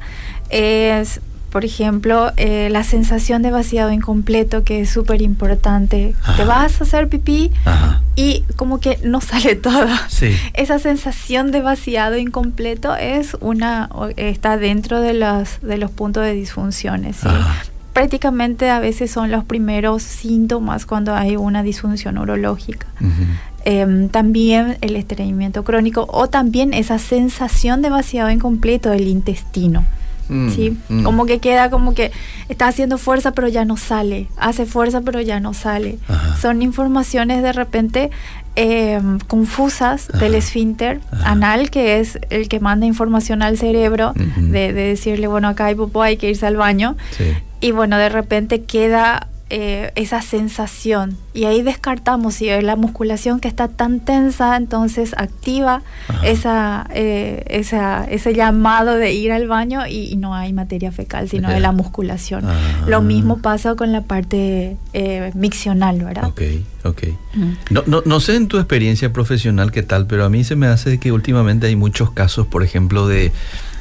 es 0.51 1.21
por 1.57 1.65
ejemplo, 1.65 2.33
eh, 2.37 2.69
la 2.71 2.85
sensación 2.85 3.41
de 3.41 3.51
vaciado 3.51 3.91
incompleto, 3.91 4.63
que 4.63 4.83
es 4.83 4.91
súper 4.91 5.23
importante. 5.23 6.15
Te 6.37 6.45
vas 6.45 6.83
a 6.83 6.85
hacer 6.85 7.09
pipí 7.09 7.51
y 8.15 8.45
como 8.57 8.79
que 8.79 8.99
no 9.03 9.21
sale 9.23 9.57
todo. 9.57 9.89
Esa 10.53 10.79
sensación 10.79 11.53
de 11.53 11.63
vaciado 11.63 12.19
incompleto 12.19 12.95
es 12.95 13.39
una 13.41 13.89
está 14.17 14.59
dentro 14.59 15.01
de 15.01 15.15
los, 15.15 15.61
de 15.63 15.79
los 15.79 15.91
puntos 15.91 16.25
de 16.25 16.35
disfunciones. 16.35 17.21
Prácticamente 17.97 18.69
a 18.69 18.79
veces 18.79 19.11
son 19.11 19.31
los 19.31 19.43
primeros 19.45 20.03
síntomas 20.03 20.85
cuando 20.85 21.15
hay 21.15 21.37
una 21.37 21.63
disfunción 21.63 22.19
urológica. 22.19 22.87
Em, 23.65 24.11
también 24.11 24.77
el 24.83 24.97
estreñimiento 24.97 25.65
crónico 25.65 26.07
o 26.11 26.29
también 26.29 26.75
esa 26.75 26.99
sensación 26.99 27.81
de 27.81 27.89
vaciado 27.89 28.31
incompleto 28.31 28.91
del 28.91 29.09
intestino. 29.09 29.87
Mm, 30.29 30.51
¿sí? 30.51 30.77
Mm. 30.91 31.05
Como 31.05 31.25
que 31.25 31.39
queda 31.39 31.71
como 31.71 31.95
que 31.95 32.13
está 32.51 32.69
haciendo 32.69 32.99
fuerza 32.99 33.33
pero 33.33 33.49
ya 33.49 33.65
no 33.65 33.79
sale, 33.79 34.29
hace 34.37 34.67
fuerza 34.67 35.01
pero 35.01 35.23
ya 35.23 35.41
no 35.41 35.55
sale. 35.55 35.99
Son 36.39 36.61
informaciones 36.61 37.43
de 37.43 37.55
repente 37.55 38.11
em, 38.57 39.21
confusas 39.21 40.09
del 40.21 40.35
esfínter 40.35 41.01
anal, 41.25 41.71
que 41.71 42.01
es 42.01 42.19
el 42.29 42.49
que 42.49 42.61
manda 42.61 42.85
información 42.85 43.41
al 43.41 43.57
cerebro 43.57 44.13
de, 44.37 44.75
decirle, 44.75 45.29
bueno, 45.29 45.49
acá 45.49 45.67
hay 45.67 45.75
popó, 45.75 46.03
hay 46.03 46.19
que 46.19 46.29
irse 46.29 46.47
al 46.47 46.57
baño. 46.57 46.95
Y 47.61 47.71
bueno, 47.73 47.99
de 47.99 48.09
repente 48.09 48.63
queda 48.63 49.29
eh, 49.49 49.93
esa 49.95 50.23
sensación. 50.23 51.17
Y 51.33 51.45
ahí 51.45 51.63
descartamos 51.63 52.35
si 52.35 52.49
es 52.49 52.65
la 52.65 52.75
musculación 52.75 53.39
que 53.39 53.47
está 53.47 53.69
tan 53.69 54.01
tensa, 54.01 54.57
entonces 54.57 55.15
activa 55.17 55.83
esa, 56.25 56.85
eh, 56.93 57.45
esa, 57.47 58.05
ese 58.11 58.35
llamado 58.35 58.97
de 58.97 59.13
ir 59.13 59.31
al 59.31 59.47
baño 59.47 59.87
y, 59.87 60.17
no 60.17 60.35
hay 60.35 60.53
materia 60.53 60.91
fecal, 60.91 61.29
sino 61.29 61.49
de 61.49 61.61
la 61.61 61.71
musculación. 61.71 62.45
Lo 62.89 63.03
mismo 63.03 63.39
pasa 63.39 63.77
con 63.77 63.93
la 63.93 64.01
parte 64.01 64.79
eh, 64.93 65.31
miccional, 65.37 66.03
¿verdad? 66.03 66.25
Ok. 66.25 66.43
No, 67.71 67.83
no, 67.87 68.03
no, 68.05 68.21
sé 68.21 68.37
en 68.37 68.49
tu 68.49 68.59
experiencia 68.59 69.13
profesional 69.13 69.71
qué 69.71 69.83
tal, 69.83 70.07
pero 70.07 70.25
a 70.25 70.29
mí 70.29 70.45
se 70.45 70.57
me 70.57 70.67
hace 70.67 70.99
que 70.99 71.13
últimamente 71.13 71.67
hay 71.67 71.77
muchos 71.77 72.11
casos, 72.11 72.47
por 72.47 72.63
ejemplo, 72.63 73.07
de 73.07 73.33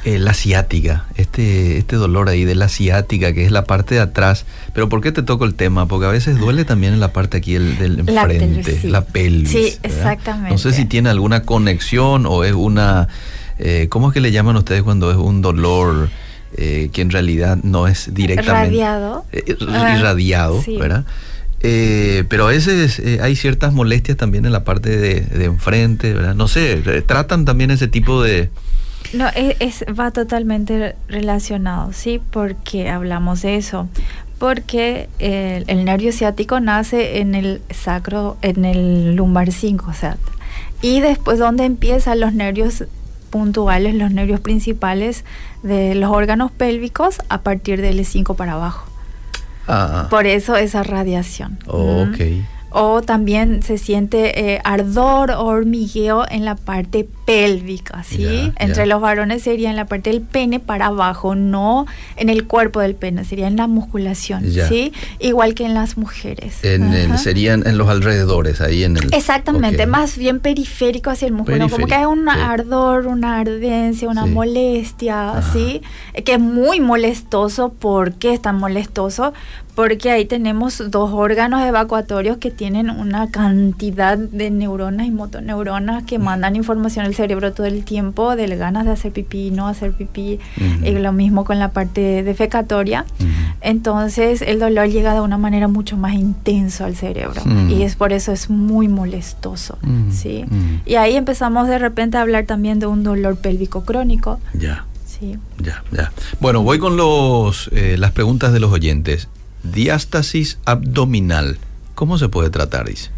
eh, 0.04 0.18
la 0.18 0.34
ciática, 0.34 1.06
este, 1.16 1.78
este 1.78 1.96
dolor 1.96 2.28
ahí 2.28 2.44
de 2.44 2.54
la 2.54 2.68
ciática, 2.68 3.32
que 3.32 3.44
es 3.44 3.50
la 3.50 3.64
parte 3.64 3.96
de 3.96 4.00
atrás. 4.00 4.44
Pero 4.72 4.88
¿por 4.88 5.00
qué 5.00 5.12
te 5.12 5.22
toco 5.22 5.44
el 5.44 5.54
tema? 5.54 5.86
Porque 5.86 6.06
a 6.06 6.10
veces 6.10 6.38
duele 6.38 6.64
también 6.64 6.92
en 6.92 7.00
la 7.00 7.12
parte 7.12 7.38
aquí 7.38 7.54
del, 7.54 8.00
enfrente, 8.00 8.80
la 8.84 9.04
pelvis. 9.04 9.50
sí. 9.50 9.74
exactamente. 9.82 10.50
No 10.50 10.58
sé 10.58 10.72
si 10.72 10.84
tiene 10.84 11.10
alguna 11.10 11.42
conexión 11.42 12.26
o 12.26 12.44
es 12.44 12.52
una... 12.52 13.08
Eh, 13.58 13.86
¿Cómo 13.88 14.08
es 14.08 14.14
que 14.14 14.20
le 14.20 14.32
llaman 14.32 14.56
ustedes 14.56 14.82
cuando 14.82 15.10
es 15.10 15.16
un 15.16 15.40
dolor 15.40 16.10
eh, 16.58 16.88
que 16.92 17.02
en 17.02 17.10
realidad 17.10 17.58
no 17.62 17.86
es 17.86 18.14
directamente... 18.14 18.76
Irradiado. 18.76 19.26
irradiado, 19.32 20.64
¿verdad? 20.78 21.04
Eh, 21.60 22.24
pero 22.28 22.44
a 22.44 22.48
veces 22.48 22.98
eh, 22.98 23.18
hay 23.20 23.36
ciertas 23.36 23.72
molestias 23.72 24.16
también 24.16 24.46
en 24.46 24.52
la 24.52 24.64
parte 24.64 24.96
de, 24.96 25.44
enfrente, 25.44 26.14
¿verdad? 26.14 26.34
No 26.34 26.48
sé, 26.48 26.82
tratan 27.06 27.44
también 27.44 27.70
ese 27.70 27.88
tipo 27.88 28.22
de... 28.22 28.50
No, 29.12 29.28
e, 29.34 29.56
es, 29.60 29.84
va 29.98 30.10
totalmente 30.10 30.96
relacionado, 31.08 31.92
¿sí? 31.92 32.20
Porque 32.30 32.88
hablamos 32.88 33.42
de 33.42 33.56
eso. 33.56 33.88
Porque 34.38 35.08
el, 35.18 35.84
nervio 35.84 36.12
ciático 36.12 36.60
nace 36.60 37.20
en 37.20 37.34
el 37.34 37.62
sacro, 37.70 38.36
en 38.42 38.64
el 38.64 39.14
lumbar 39.14 39.50
5, 39.50 39.86
o 39.88 39.94
sea, 39.94 40.18
y 40.82 41.00
después 41.00 41.38
donde 41.38 41.64
empiezan 41.64 42.20
los 42.20 42.34
nervios 42.34 42.84
puntuales, 43.30 43.94
los 43.94 44.10
nervios 44.10 44.40
principales 44.40 45.24
de 45.62 45.94
los 45.94 46.10
órganos 46.10 46.50
pélvicos 46.50 47.20
a 47.28 47.40
partir 47.40 47.80
del 47.80 48.04
5 48.04 48.34
para 48.34 48.52
abajo. 48.52 48.86
Ah. 49.68 50.06
Por 50.10 50.26
eso 50.26 50.56
esa 50.56 50.82
radiación. 50.82 51.58
Oh, 51.66 52.06
o 52.78 53.00
también 53.00 53.62
se 53.62 53.78
siente 53.78 54.52
eh, 54.54 54.60
ardor 54.62 55.30
o 55.30 55.46
hormigueo 55.46 56.26
en 56.28 56.44
la 56.44 56.56
parte 56.56 57.08
pélvica, 57.24 58.04
¿sí? 58.04 58.52
Entre 58.56 58.84
los 58.84 59.00
varones 59.00 59.42
sería 59.44 59.70
en 59.70 59.76
la 59.76 59.86
parte 59.86 60.10
del 60.10 60.20
pene 60.20 60.60
para 60.60 60.86
abajo, 60.86 61.34
no 61.34 61.86
en 62.16 62.28
el 62.28 62.46
cuerpo 62.46 62.80
del 62.80 62.94
pene, 62.94 63.24
sería 63.24 63.46
en 63.46 63.56
la 63.56 63.66
musculación, 63.66 64.44
¿sí? 64.68 64.92
Igual 65.20 65.54
que 65.54 65.64
en 65.64 65.72
las 65.72 65.96
mujeres. 65.96 66.62
En 66.64 67.16
serían 67.16 67.66
en 67.66 67.78
los 67.78 67.88
alrededores, 67.88 68.60
ahí 68.60 68.84
en 68.84 68.98
el... 68.98 69.14
Exactamente, 69.14 69.86
más 69.86 70.18
bien 70.18 70.40
periférico 70.40 71.08
hacia 71.08 71.28
el 71.28 71.32
músculo, 71.32 71.70
como 71.70 71.86
que 71.86 71.94
hay 71.94 72.04
un 72.04 72.28
ardor, 72.28 73.06
una 73.06 73.38
ardencia, 73.38 74.06
una 74.06 74.26
molestia, 74.26 75.42
¿sí? 75.54 75.80
Que 76.26 76.34
es 76.34 76.40
muy 76.40 76.80
molestoso. 76.80 77.70
¿Por 77.70 78.12
qué 78.16 78.34
es 78.34 78.42
tan 78.42 78.56
molestoso? 78.56 79.32
Porque 79.76 80.10
ahí 80.10 80.24
tenemos 80.24 80.82
dos 80.90 81.12
órganos 81.12 81.62
evacuatorios 81.62 82.38
que 82.38 82.50
tienen 82.50 82.88
una 82.88 83.30
cantidad 83.30 84.16
de 84.16 84.50
neuronas 84.50 85.06
y 85.06 85.10
motoneuronas 85.10 86.02
que 86.04 86.18
mandan 86.18 86.56
información 86.56 87.04
al 87.04 87.14
cerebro 87.14 87.52
todo 87.52 87.66
el 87.66 87.84
tiempo 87.84 88.36
de 88.36 88.56
ganas 88.56 88.86
de 88.86 88.92
hacer 88.92 89.12
pipí, 89.12 89.50
no 89.50 89.68
hacer 89.68 89.92
pipí, 89.92 90.40
y 90.82 90.90
lo 90.92 91.12
mismo 91.12 91.44
con 91.44 91.58
la 91.58 91.72
parte 91.72 92.22
defecatoria. 92.22 93.04
Entonces 93.60 94.40
el 94.40 94.58
dolor 94.60 94.88
llega 94.88 95.12
de 95.12 95.20
una 95.20 95.36
manera 95.36 95.68
mucho 95.68 95.98
más 95.98 96.14
intensa 96.14 96.86
al 96.86 96.96
cerebro 96.96 97.42
y 97.68 97.82
es 97.82 97.96
por 97.96 98.14
eso 98.14 98.32
es 98.32 98.48
muy 98.48 98.88
molestoso, 98.88 99.78
¿sí? 100.10 100.46
Y 100.86 100.94
ahí 100.94 101.16
empezamos 101.16 101.68
de 101.68 101.78
repente 101.78 102.16
a 102.16 102.22
hablar 102.22 102.46
también 102.46 102.78
de 102.78 102.86
un 102.86 103.02
dolor 103.02 103.36
pélvico 103.36 103.84
crónico. 103.84 104.40
Ya. 104.54 104.86
Sí. 105.04 105.36
Ya, 105.58 105.82
ya. 105.92 106.12
Bueno, 106.40 106.62
voy 106.62 106.78
con 106.78 106.96
los, 106.96 107.70
eh, 107.72 107.96
las 107.98 108.12
preguntas 108.12 108.52
de 108.52 108.60
los 108.60 108.70
oyentes 108.70 109.28
diástasis 109.62 110.58
abdominal. 110.64 111.58
¿Cómo 111.94 112.18
se 112.18 112.28
puede 112.28 112.50
tratar, 112.50 112.86
dice? 112.88 113.10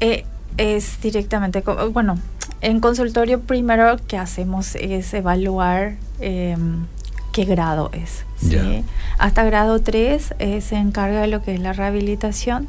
Eh, 0.00 0.24
es 0.56 1.00
directamente, 1.00 1.62
bueno, 1.92 2.18
en 2.60 2.80
consultorio 2.80 3.40
primero 3.40 3.96
que 4.06 4.16
hacemos 4.16 4.74
es 4.76 5.12
evaluar 5.14 5.96
em, 6.20 6.86
qué 7.32 7.44
grado 7.44 7.90
es. 7.92 8.24
Hasta 9.18 9.44
grado 9.44 9.80
3 9.80 10.34
eh, 10.38 10.60
se 10.60 10.76
encarga 10.76 11.22
de 11.22 11.26
lo 11.26 11.42
que 11.42 11.54
es 11.54 11.60
la 11.60 11.72
rehabilitación, 11.72 12.68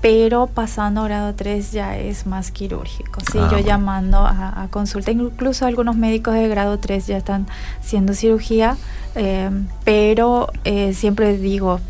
pero 0.00 0.46
pasando 0.46 1.02
a 1.02 1.04
grado 1.04 1.34
3 1.34 1.72
ya 1.72 1.98
es 1.98 2.26
más 2.26 2.50
quirúrgico. 2.50 3.20
¿sí? 3.30 3.38
Ah, 3.38 3.48
Yo 3.50 3.58
llamando 3.58 4.18
a, 4.18 4.66
consulta, 4.70 5.10
incluso 5.10 5.66
algunos 5.66 5.96
médicos 5.96 6.34
de 6.34 6.48
grado 6.48 6.78
3 6.78 7.06
ya 7.06 7.16
están 7.18 7.46
haciendo 7.80 8.14
cirugía, 8.14 8.76
em, 9.14 9.66
pero 9.84 10.50
eh, 10.64 10.94
siempre 10.94 11.36
digo, 11.36 11.80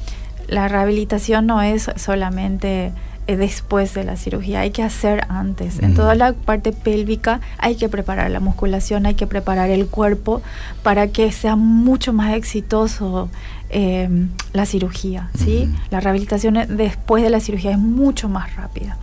la 0.51 0.67
rehabilitación 0.69 1.47
no 1.47 1.63
es 1.63 1.91
solamente 1.97 2.93
eh, 3.29 3.37
después 3.37 3.95
de 3.95 4.03
la 4.03 4.17
cirugía, 4.17 4.61
hay 4.61 4.73
que 4.73 4.83
hacer 4.83 5.25
antes. 5.29 5.79
En 5.79 5.95
toda 5.95 6.17
la 6.17 6.33
parte 6.33 6.73
pélvica 6.73 7.41
hay 7.59 7.77
que 7.77 7.89
preparar 7.89 8.31
la 8.33 8.41
musculación, 8.41 9.07
hay 9.07 9.15
que 9.15 9.29
preparar 9.29 9.71
el 9.71 9.87
cuerpo 9.87 10.43
para 10.83 11.07
que 11.07 11.31
sea 11.31 11.55
mucho 11.55 12.13
más 12.13 12.35
exitoso 12.35 13.31
em, 13.69 14.31
la 14.53 14.67
cirugía. 14.67 15.31
¿sí? 15.39 15.73
La 15.91 16.01
rehabilitación 16.01 16.59
después 16.69 17.23
de 17.23 17.31
la 17.31 17.39
cirugía 17.39 17.71
es 17.71 17.79
mucho 17.79 18.29
más 18.29 18.57
rápida. 18.57 18.99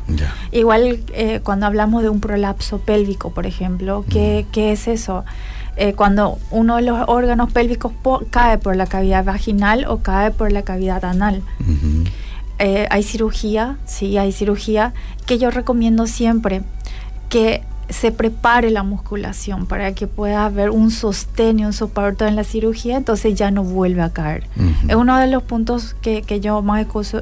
Igual 0.52 1.00
eh, 1.14 1.40
cuando 1.42 1.66
hablamos 1.66 2.04
de 2.04 2.10
un 2.10 2.20
prolapso 2.20 2.80
pélvico, 2.80 3.32
por 3.32 3.46
ejemplo, 3.46 4.04
¿qué, 4.10 4.46
¿qué 4.52 4.74
es 4.74 4.90
eso? 4.90 5.24
Eh, 5.80 5.94
cuando 5.94 6.40
uno 6.50 6.78
de 6.78 6.82
los 6.82 7.08
órganos 7.08 7.52
pélvicos 7.52 7.94
cae 8.32 8.58
por 8.58 8.76
la 8.76 8.88
cavidad 8.88 9.24
vaginal 9.24 9.86
o 9.88 10.00
cae 10.00 10.32
por 10.32 10.52
la 10.52 10.64
cavidad 10.64 11.06
anal. 11.06 11.44
Eh, 12.58 12.88
hay 12.90 13.04
cirugía, 13.04 13.78
sí, 13.86 14.18
hay 14.18 14.32
cirugía, 14.32 14.94
que 15.28 15.38
yo 15.38 15.52
recomiendo 15.52 16.08
siempre 16.08 16.64
que 17.30 17.62
se 17.90 18.12
prepare 18.12 18.70
la 18.70 18.84
musculación 18.84 19.66
para 19.66 19.94
que 19.94 20.08
pueda 20.08 20.46
haber 20.46 20.70
un 20.70 20.92
sostén 20.92 21.60
y 21.60 21.66
un 21.66 21.74
soporte 21.74 22.28
en 22.28 22.36
la 22.36 22.44
cirugía, 22.44 22.98
entonces 22.98 23.36
ya 23.36 23.50
no 23.52 23.64
vuelve 23.64 24.02
a 24.02 24.10
caer. 24.10 24.44
Es 24.88 24.96
uno 24.96 25.18
de 25.18 25.28
los 25.28 25.44
puntos 25.44 25.96
que, 26.02 26.22
que 26.22 26.40
yo 26.40 26.62
más 26.62 26.82
escucho, 26.82 27.22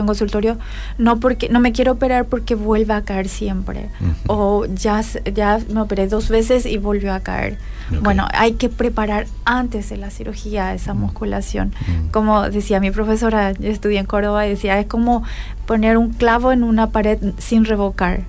en 0.00 0.06
consultorio, 0.06 0.58
no 0.98 1.20
porque 1.20 1.48
no 1.48 1.60
me 1.60 1.72
quiero 1.72 1.92
operar 1.92 2.26
porque 2.26 2.54
vuelve 2.54 2.94
a 2.94 3.02
caer 3.02 3.28
siempre, 3.28 3.90
o 4.26 4.64
ya, 4.66 5.02
ya 5.34 5.60
me 5.70 5.80
operé 5.80 6.08
dos 6.08 6.28
veces 6.28 6.66
y 6.66 6.78
volvió 6.78 7.12
a 7.12 7.20
caer. 7.20 7.58
Bueno, 8.02 8.26
hay 8.32 8.54
que 8.54 8.68
preparar 8.68 9.26
antes 9.44 9.90
de 9.90 9.96
la 9.96 10.10
cirugía 10.10 10.74
esa 10.74 10.94
musculación. 10.94 11.72
Como 12.10 12.48
decía 12.48 12.80
mi 12.80 12.90
profesora, 12.90 13.52
yo 13.52 13.70
estudié 13.70 13.98
en 13.98 14.06
Córdoba, 14.06 14.42
decía, 14.42 14.78
es 14.80 14.86
como 14.86 15.22
poner 15.66 15.98
un 15.98 16.12
clavo 16.12 16.52
en 16.52 16.64
una 16.64 16.90
pared 16.90 17.18
sin 17.38 17.64
revocar. 17.64 18.22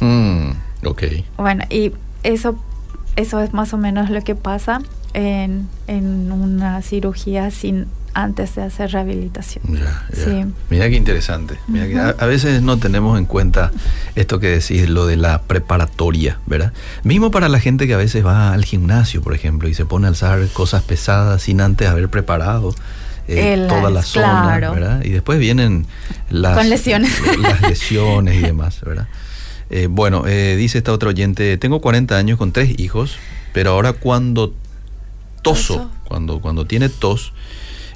Mm. 0.00 0.50
Ok. 0.86 1.04
Bueno, 1.36 1.64
y 1.70 1.92
eso, 2.22 2.56
eso 3.16 3.40
es 3.40 3.52
más 3.52 3.72
o 3.74 3.78
menos 3.78 4.10
lo 4.10 4.22
que 4.22 4.34
pasa 4.34 4.80
en, 5.12 5.68
en 5.86 6.32
una 6.32 6.82
cirugía 6.82 7.50
sin 7.50 7.86
antes 8.14 8.54
de 8.54 8.62
hacer 8.62 8.92
rehabilitación. 8.92 9.64
Sí. 10.12 10.46
Mira 10.70 10.88
qué 10.88 10.96
interesante. 10.96 11.58
a, 12.18 12.26
veces 12.26 12.62
no 12.62 12.78
tenemos 12.78 13.18
en 13.18 13.26
cuenta 13.26 13.72
esto 14.14 14.38
que 14.38 14.48
decís, 14.48 14.88
lo 14.88 15.06
de 15.06 15.16
la 15.16 15.42
preparatoria, 15.42 16.38
¿verdad? 16.46 16.72
Mismo 17.02 17.30
para 17.30 17.48
la 17.48 17.58
gente 17.58 17.86
que 17.86 17.94
a 17.94 17.98
veces 17.98 18.24
va 18.24 18.52
al 18.52 18.64
gimnasio, 18.64 19.20
por 19.20 19.34
ejemplo, 19.34 19.68
y 19.68 19.74
se 19.74 19.84
pone 19.84 20.06
a 20.06 20.10
alzar 20.10 20.46
cosas 20.52 20.82
pesadas 20.84 21.42
sin 21.42 21.60
antes 21.60 21.88
haber 21.88 22.08
preparado. 22.08 22.74
Eh, 23.26 23.66
toda 23.68 23.90
la 23.90 24.02
zona, 24.02 24.58
¿verdad? 24.58 25.02
Y 25.02 25.08
después 25.08 25.38
vienen 25.38 25.86
las, 26.28 26.66
lesiones. 26.66 27.10
las 27.38 27.62
lesiones 27.62 28.36
y 28.36 28.40
demás, 28.40 28.80
¿verdad? 28.82 29.08
Eh, 29.76 29.88
bueno, 29.88 30.24
eh, 30.24 30.54
dice 30.54 30.78
esta 30.78 30.92
otra 30.92 31.08
oyente, 31.08 31.58
tengo 31.58 31.80
40 31.80 32.16
años 32.16 32.38
con 32.38 32.52
tres 32.52 32.78
hijos, 32.78 33.16
pero 33.52 33.72
ahora 33.72 33.92
cuando 33.92 34.54
toso, 35.42 35.90
cuando, 36.04 36.40
cuando 36.40 36.64
tiene 36.64 36.88
tos 36.88 37.32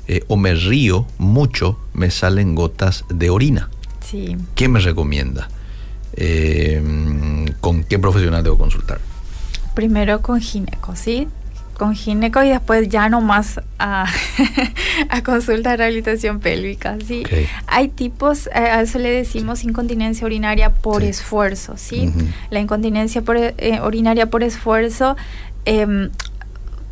eh, 0.09 0.25
o 0.27 0.37
me 0.37 0.55
río 0.55 1.07
mucho, 1.19 1.79
me 1.93 2.11
salen 2.11 2.57
gotas 2.57 3.05
de 3.11 3.31
orina. 3.31 3.71
Sí. 4.01 4.37
¿Qué 4.57 4.67
me 4.67 4.81
recomienda? 4.81 5.51
¿Con 7.61 7.85
qué 7.85 7.97
profesional 8.01 8.43
debo 8.43 8.59
consultar? 8.59 8.99
Primero 9.77 10.21
con 10.21 10.41
gineco, 10.41 10.97
¿sí? 10.97 11.29
Con 11.79 11.95
gineco 11.95 12.43
y 12.43 12.49
después 12.49 12.89
ya 12.89 13.09
no 13.09 13.21
más 13.21 13.61
a, 13.79 14.05
a 15.09 15.23
consulta 15.23 15.71
de 15.71 15.77
rehabilitación 15.79 16.41
pélvica, 16.41 16.99
¿sí? 17.07 17.23
Hay 17.69 17.89
tipos, 17.89 18.49
eh, 18.49 18.59
a 18.59 18.83
eso 18.83 18.99
le 18.99 19.11
decimos 19.11 19.63
incontinencia 19.63 20.27
urinaria 20.27 20.71
por 20.71 21.05
esfuerzo, 21.05 21.77
¿sí? 21.77 22.13
La 22.51 22.59
incontinencia 22.59 23.23
por, 23.23 23.37
eh, 23.37 23.81
urinaria 23.83 24.27
por 24.27 24.43
esfuerzo 24.43 25.17
eh, 25.65 26.11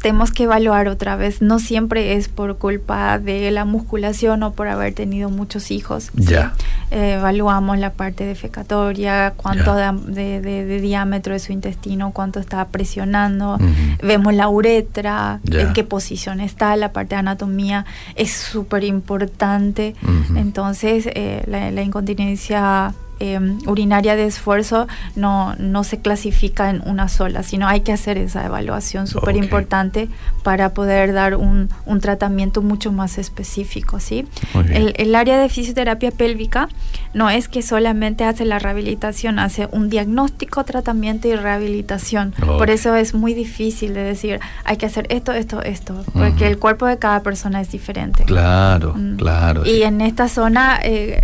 tenemos 0.07 0.31
que 0.31 0.45
evaluar 0.45 0.87
otra 0.87 1.17
vez. 1.17 1.43
No 1.43 1.59
siempre 1.59 2.15
es 2.15 2.29
por 2.29 2.59
culpa 2.59 3.19
de 3.19 3.51
la 3.51 3.65
musculación 3.65 4.45
o 4.45 4.53
por 4.53 4.69
haber 4.69 4.95
tenido 4.95 5.31
muchos 5.31 5.73
hijos. 5.73 6.11
Ya. 6.15 6.55
Eh, 6.93 7.15
evaluamos 7.15 7.77
la 7.79 7.91
parte 7.91 8.25
defecatoria, 8.25 9.35
cuánto 9.37 9.75
de, 9.75 10.81
diámetro 10.81 11.33
de 11.33 11.41
su 11.41 11.51
intestino, 11.51 12.13
cuánto 12.13 12.39
está 12.39 12.69
presionando. 12.69 13.59
Vemos 14.01 14.33
la 14.33 14.49
uretra, 14.49 15.41
en 15.51 15.73
qué 15.73 15.83
posición 15.83 16.39
está, 16.39 16.77
la 16.77 16.93
parte 16.93 17.17
de 17.17 17.19
anatomía 17.19 17.85
es 18.15 18.31
súper 18.31 18.85
importante. 18.85 19.97
Entonces, 20.37 21.09
eh, 21.15 21.43
la, 21.49 21.83
incontinencia 21.83 22.95
em, 23.18 23.58
urinaria 23.66 24.16
de 24.16 24.26
esfuerzo 24.26 24.87
no, 25.14 25.54
no 25.56 25.85
se 25.85 26.00
clasifica 26.00 26.70
en 26.70 26.82
una 26.85 27.08
sola, 27.08 27.42
sino 27.42 27.66
hay 27.68 27.80
que 27.80 27.92
hacer 27.92 28.18
esa 28.18 28.44
evaluación 28.44 29.06
súper 29.06 29.37
importante 29.37 30.08
para 30.42 30.75
poder 30.75 31.12
dar 31.12 31.37
un, 31.37 31.70
un, 31.87 32.00
tratamiento 32.00 32.62
mucho 32.62 32.92
más 32.92 33.18
específico. 33.18 34.00
¿sí? 34.00 34.26
El, 34.70 34.94
el, 34.96 35.14
área 35.14 35.38
de 35.38 35.49
fisioterapia 35.49 36.11
pélvica 36.11 36.68
no 37.14 37.30
es 37.30 37.49
que 37.49 37.62
solamente 37.62 38.25
hace 38.25 38.44
la 38.44 38.58
rehabilitación, 38.58 39.38
hace 39.38 39.68
un 39.73 39.88
diagnóstico, 39.88 40.64
tratamiento 40.64 41.28
y 41.28 41.35
rehabilitación. 41.35 42.32
Por 42.32 42.70
eso 42.70 42.94
es 42.94 43.14
muy 43.14 43.35
difícil 43.35 43.94
de 43.94 44.02
decir, 44.02 44.40
hay 44.64 44.76
que 44.76 44.87
hacer 44.87 45.06
esto, 45.11 45.32
esto, 45.32 45.62
esto, 45.62 46.04
porque 46.12 46.46
el 46.46 46.58
cuerpo 46.58 46.87
de 46.87 46.99
cada 46.99 47.23
persona 47.23 47.61
es 47.61 47.70
diferente. 47.70 48.25
Claro, 48.25 48.94
mm. 48.94 49.16
claro. 49.16 49.64
Y 49.64 49.82
en 49.82 50.00
esta 50.00 50.28
zona... 50.28 50.78
Eh, 50.82 51.23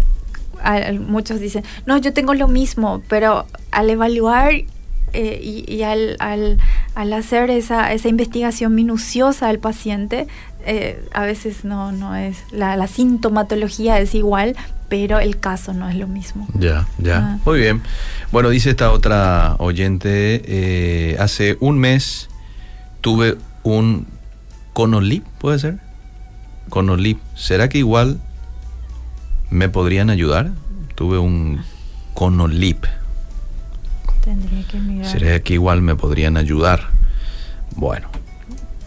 muchos 1.00 1.40
dicen, 1.40 1.64
no, 1.86 1.98
yo 1.98 2.12
tengo 2.12 2.34
lo 2.34 2.48
mismo, 2.48 3.02
pero 3.08 3.46
al 3.70 3.90
evaluar 3.90 4.52
eh, 5.14 5.64
y, 5.68 5.82
al, 5.82 6.16
al, 6.20 7.12
hacer 7.12 7.50
esa, 7.50 7.92
esa 7.92 8.08
investigación 8.08 8.74
minuciosa 8.74 9.48
al 9.48 9.58
paciente, 9.58 10.26
eh, 10.64 11.04
a 11.12 11.24
veces 11.24 11.64
no, 11.64 11.92
no 11.92 12.16
es, 12.16 12.38
la, 12.50 12.76
la, 12.76 12.86
sintomatología 12.86 13.98
es 13.98 14.14
igual, 14.14 14.56
pero 14.88 15.18
el 15.18 15.38
caso 15.38 15.74
no 15.74 15.88
es 15.88 15.96
lo 15.96 16.06
mismo. 16.06 16.48
Ya, 16.54 16.86
ya. 16.98 17.18
Ah. 17.18 17.38
Muy 17.44 17.58
bien. 17.58 17.82
Bueno, 18.30 18.48
dice 18.48 18.70
esta 18.70 18.90
otra 18.90 19.56
oyente, 19.58 21.16
hace 21.18 21.58
un 21.60 21.78
mes 21.78 22.30
tuve 23.02 23.36
un 23.64 24.06
conolip, 24.72 25.26
¿puede 25.38 25.58
ser? 25.58 25.78
Conolip. 26.70 27.18
¿Será 27.34 27.68
que 27.68 27.78
igual 27.78 28.18
me 29.52 29.68
podrían 29.68 30.10
ayudar? 30.10 30.52
Tuve 30.94 31.18
un 31.18 31.62
conolip. 32.14 32.84
Tendría 34.24 34.66
que 34.66 34.78
mirar. 34.78 35.10
¿Será 35.10 35.40
que 35.40 35.54
igual 35.54 35.82
me 35.82 35.94
podrían 35.96 36.36
ayudar? 36.36 36.90
Bueno, 37.76 38.08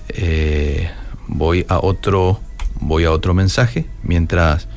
eh, 0.09 0.89
voy 1.27 1.65
a 1.69 1.79
otro, 1.79 2.39
voy 2.79 3.05
a 3.05 3.11
otro 3.11 3.33
mensaje 3.33 3.85
mientras 4.03 4.67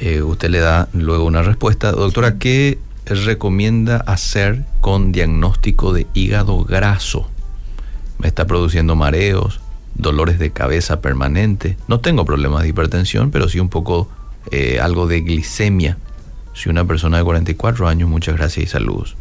eh, 0.00 0.22
usted 0.22 0.50
le 0.50 0.60
da 0.60 0.88
luego 0.92 1.24
una 1.24 1.42
respuesta. 1.42 1.92
Doctora, 1.92 2.38
¿qué 2.38 2.78
recomienda 3.06 3.96
hacer 3.98 4.64
con 4.80 5.12
diagnóstico 5.12 5.92
de 5.92 6.06
hígado 6.14 6.64
graso? 6.64 7.28
me 8.18 8.28
está 8.28 8.46
produciendo 8.46 8.96
mareos, 8.96 9.60
dolores 9.94 10.38
de 10.38 10.50
cabeza 10.50 11.00
permanente. 11.00 11.76
No 11.86 12.00
tengo 12.00 12.24
problemas 12.24 12.62
de 12.62 12.68
hipertensión, 12.68 13.30
pero 13.30 13.48
sí 13.48 13.60
un 13.60 13.68
poco 13.68 14.08
eh, 14.50 14.80
algo 14.80 15.06
de 15.06 15.20
glicemia. 15.20 15.96
Soy 16.52 16.70
una 16.70 16.84
persona 16.84 17.18
de 17.18 17.24
44 17.24 17.88
años, 17.88 18.08
muchas 18.08 18.36
gracias 18.36 18.64
y 18.64 18.68
saludos. 18.68 19.16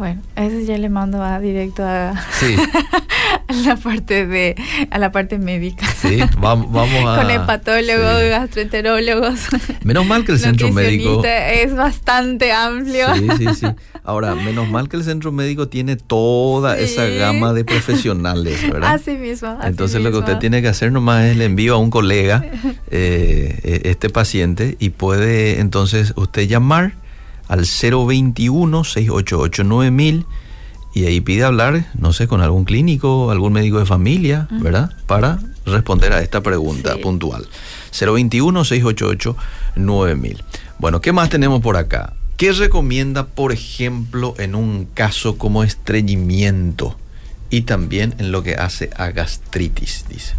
Bueno. 0.00 0.22
Ese 0.34 0.64
ya 0.64 0.78
le 0.78 0.88
mando 0.88 1.22
a 1.22 1.38
directo 1.40 1.84
a, 1.84 2.12
a 3.48 3.52
la 3.66 3.76
parte 3.76 4.26
de 4.26 4.56
a 4.90 4.98
la 4.98 5.12
parte 5.12 5.36
médica. 5.36 5.86
Sí, 5.86 6.20
vamos, 6.38 6.72
vamos 6.72 7.04
a 7.04 7.16
con 7.20 7.30
hepatólogos, 7.30 8.22
gastroenterólogos. 8.30 9.40
Menos 9.84 10.06
mal 10.06 10.24
que 10.24 10.32
el 10.32 10.38
centro 10.38 10.72
médico 10.72 11.22
es 11.22 11.74
bastante 11.76 12.50
amplio. 12.50 13.14
Sí, 13.14 13.28
sí, 13.36 13.46
sí. 13.60 13.66
Ahora, 14.02 14.34
menos 14.34 14.70
mal 14.70 14.88
que 14.88 14.96
el 14.96 15.04
centro 15.04 15.32
médico 15.32 15.68
tiene 15.68 15.96
toda 15.96 16.78
esa 16.78 17.04
gama 17.04 17.52
de 17.52 17.66
profesionales, 17.66 18.58
¿verdad? 18.72 18.94
Así 18.94 19.10
mismo. 19.18 19.58
Entonces 19.62 20.00
lo 20.00 20.10
que 20.12 20.16
usted 20.16 20.38
tiene 20.38 20.62
que 20.62 20.68
hacer 20.68 20.92
nomás 20.92 21.26
es 21.26 21.36
le 21.36 21.44
envío 21.44 21.74
a 21.74 21.76
un 21.76 21.90
colega 21.90 22.42
eh, 22.90 23.60
e, 23.62 23.90
este 23.90 24.08
paciente 24.08 24.76
y 24.78 24.88
puede 24.88 25.60
entonces 25.60 26.14
usted 26.16 26.48
llamar 26.48 26.94
al 27.50 27.60
021-688-9000 27.60 30.24
y 30.94 31.04
ahí 31.04 31.20
pide 31.20 31.44
hablar, 31.44 31.84
no 31.98 32.12
sé, 32.12 32.26
con 32.26 32.40
algún 32.40 32.64
clínico, 32.64 33.30
algún 33.30 33.52
médico 33.52 33.78
de 33.78 33.86
familia, 33.86 34.48
¿verdad? 34.50 34.90
Para 35.06 35.38
responder 35.66 36.12
a 36.12 36.20
esta 36.22 36.42
pregunta 36.42 36.96
puntual. 36.98 37.46
021-688-9000. 37.92 40.42
Bueno, 40.78 41.00
¿qué 41.00 41.12
más 41.12 41.28
tenemos 41.28 41.60
por 41.60 41.76
acá? 41.76 42.14
¿Qué 42.36 42.52
recomienda, 42.52 43.26
por 43.26 43.50
ejemplo, 43.52 44.34
en 44.38 44.54
un 44.54 44.84
caso 44.86 45.36
como 45.36 45.64
estreñimiento 45.64 46.96
y 47.50 47.62
también 47.62 48.14
en 48.18 48.30
lo 48.32 48.44
que 48.44 48.54
hace 48.54 48.88
a 48.96 49.10
gastritis, 49.10 50.06
dice? 50.08 50.34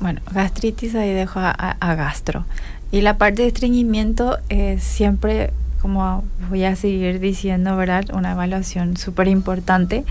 Bueno, 0.00 0.20
gastritis 0.32 0.96
ahí 0.96 1.12
dejo 1.12 1.38
a, 1.40 1.94
gastro. 1.94 2.44
Y 2.94 3.00
la 3.00 3.18
parte 3.18 3.42
de 3.42 3.48
estreñimiento 3.48 4.38
es 4.48 4.84
siempre, 4.84 5.50
como 5.82 6.22
voy 6.48 6.62
a 6.62 6.76
seguir 6.76 7.18
diciendo, 7.18 7.76
¿verdad? 7.76 8.04
Una 8.12 8.30
evaluación 8.30 8.96
súper 8.96 9.26
importante 9.26 10.04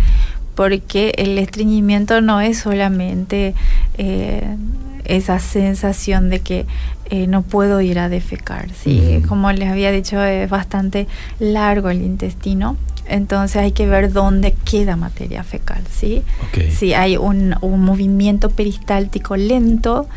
porque 0.54 1.14
el 1.18 1.38
estreñimiento 1.38 2.20
no 2.20 2.42
es 2.42 2.60
solamente 2.60 3.56
eh, 3.98 4.58
esa 5.06 5.40
sensación 5.40 6.30
de 6.30 6.42
que 6.42 6.66
eh, 7.10 7.26
no 7.28 7.42
puedo 7.42 7.80
ir 7.80 8.00
a 8.00 8.10
defecar, 8.10 8.68
¿sí? 8.74 9.24
Como 9.30 9.50
les 9.54 9.70
había 9.70 9.94
dicho, 9.94 10.22
es 10.22 10.50
bastante 10.50 11.08
largo 11.40 11.90
el 11.90 12.02
intestino 12.02 12.76
entonces 13.08 13.58
hay 13.58 13.72
que 13.72 13.86
ver 13.86 14.12
dónde 14.14 14.54
queda 14.54 14.96
materia 14.96 15.44
fecal, 15.44 15.82
¿sí? 15.92 16.24
Si 16.72 16.94
hay 16.94 17.18
un, 17.18 17.56
movimiento 17.62 18.50
peristáltico 18.50 19.36
lento 19.36 20.08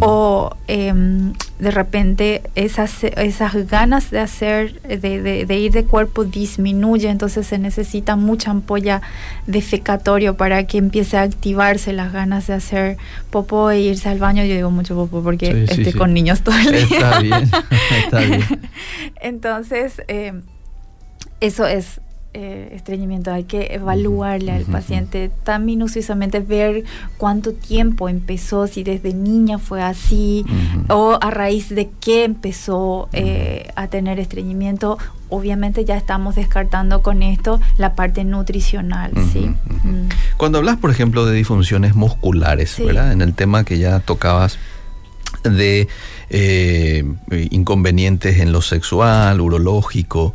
o 0.00 0.56
em, 0.66 1.32
de 1.58 1.70
repente 1.70 2.42
esas, 2.54 3.04
esas 3.04 3.68
ganas 3.68 4.10
de 4.10 4.18
hacer, 4.18 4.80
de, 4.82 5.58
ir 5.58 5.72
de 5.72 5.84
cuerpo 5.84 6.24
disminuye, 6.24 7.08
entonces 7.08 7.46
se 7.46 7.58
necesita 7.58 8.16
mucha 8.16 8.50
ampolla 8.50 9.02
defecatorio 9.46 10.36
para 10.36 10.64
que 10.66 10.78
empiece 10.78 11.16
a 11.16 11.22
activarse 11.22 11.92
las 11.92 12.12
ganas 12.12 12.48
de 12.48 12.54
hacer 12.54 12.96
popó 13.30 13.70
e 13.70 13.80
irse 13.80 14.08
al 14.08 14.18
baño. 14.18 14.44
Yo 14.44 14.54
digo 14.54 14.70
mucho 14.70 14.94
popó 14.96 15.22
porque 15.22 15.66
estoy 15.68 15.92
con 15.92 16.12
niños 16.12 16.42
todo 16.42 16.56
el 16.56 16.86
día. 16.88 16.98
Está 16.98 17.20
bien, 17.20 17.50
está 18.04 18.18
bien. 18.20 18.42
entonces, 19.20 20.02
em, 20.08 20.42
eso 21.40 21.66
es 21.66 22.00
eh, 22.34 22.70
estreñimiento, 22.72 23.30
hay 23.30 23.44
que 23.44 23.74
evaluarle 23.74 24.52
al 24.52 24.64
paciente 24.64 25.30
tan 25.44 25.66
minuciosamente, 25.66 26.40
ver 26.40 26.84
cuánto 27.18 27.52
tiempo 27.52 28.08
empezó, 28.08 28.66
si 28.66 28.82
desde 28.82 29.12
niña 29.12 29.58
fue 29.58 29.82
así 29.82 30.46
o 30.88 31.18
a 31.20 31.30
raíz 31.30 31.68
de 31.68 31.90
qué 32.00 32.24
empezó 32.24 33.10
eh, 33.12 33.68
a 33.76 33.88
tener 33.88 34.18
estreñimiento. 34.18 34.96
Obviamente 35.28 35.84
ya 35.84 35.98
estamos 35.98 36.34
descartando 36.34 37.02
con 37.02 37.22
esto 37.22 37.60
la 37.76 37.94
parte 37.94 38.24
nutricional. 38.24 39.12
¿sí? 39.30 39.54
Cuando 40.38 40.56
hablas, 40.56 40.78
por 40.78 40.90
ejemplo, 40.90 41.26
de 41.26 41.34
disfunciones 41.34 41.94
musculares, 41.94 42.78
¿verdad? 42.82 43.12
En 43.12 43.20
el 43.20 43.34
tema 43.34 43.64
que 43.64 43.78
ya 43.78 44.00
tocabas 44.00 44.58
de 45.42 45.88
eh, 46.30 47.04
inconvenientes 47.50 48.38
en 48.38 48.52
lo 48.52 48.62
sexual, 48.62 49.40
urológico, 49.40 50.34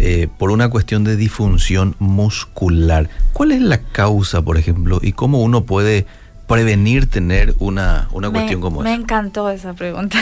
eh, 0.00 0.28
por 0.38 0.52
una 0.52 0.70
cuestión 0.70 1.02
de 1.02 1.16
disfunción 1.16 1.96
muscular. 1.98 3.08
¿Cuál 3.32 3.50
es 3.50 3.60
la 3.60 3.78
causa, 3.78 4.42
por 4.42 4.56
ejemplo, 4.56 5.00
y 5.02 5.12
cómo 5.12 5.42
uno 5.42 5.64
puede 5.64 6.06
prevenir 6.46 7.06
tener 7.06 7.56
una, 7.58 8.08
una 8.12 8.30
cuestión 8.30 8.60
como 8.60 8.82
esa? 8.82 8.90
Me 8.90 8.94
encantó 8.94 9.50
esa 9.50 9.74
pregunta. 9.74 10.18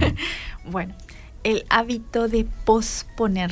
bueno, 0.70 0.94
el 1.42 1.64
hábito 1.70 2.28
de 2.28 2.46
posponer. 2.64 3.50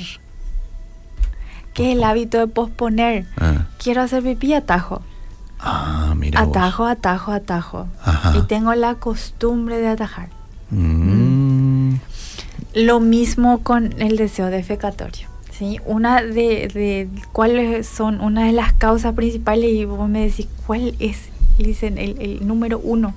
¿Qué 1.75 1.90
es 1.90 1.97
el 1.97 2.05
hábito 2.05 2.38
de 2.38 2.47
posponer? 2.47 3.27
Ah. 3.37 3.66
Quiero 3.83 4.03
hacer 4.03 4.23
pipí, 4.23 4.55
atajo. 4.55 5.03
Ah, 5.59 6.14
mira. 6.16 6.40
Atajo, 6.40 6.85
atajo, 6.85 7.33
atajo. 7.33 7.88
Y 8.37 8.42
tengo 8.42 8.75
la 8.77 8.94
costumbre 8.94 9.79
de 9.79 9.88
atajar. 9.88 10.29
Mm. 10.71 11.94
Lo 12.75 13.01
mismo 13.01 13.64
con 13.64 14.01
el 14.01 14.16
deseo 14.16 14.51
defecatorio. 14.51 15.27
¿Sí? 15.59 15.81
Una 15.85 16.23
de, 16.23 17.09
cuáles 17.33 17.87
son 17.87 18.21
una 18.21 18.47
de 18.47 18.53
las 18.53 18.73
causas 18.73 19.14
principales 19.14 19.73
y 19.73 19.85
vos 19.85 20.09
me 20.09 20.21
decís 20.21 20.47
cuál 20.66 20.94
es, 21.01 21.29
dicen, 21.59 21.99
el, 21.99 22.47
número 22.47 22.79
uno 22.79 23.14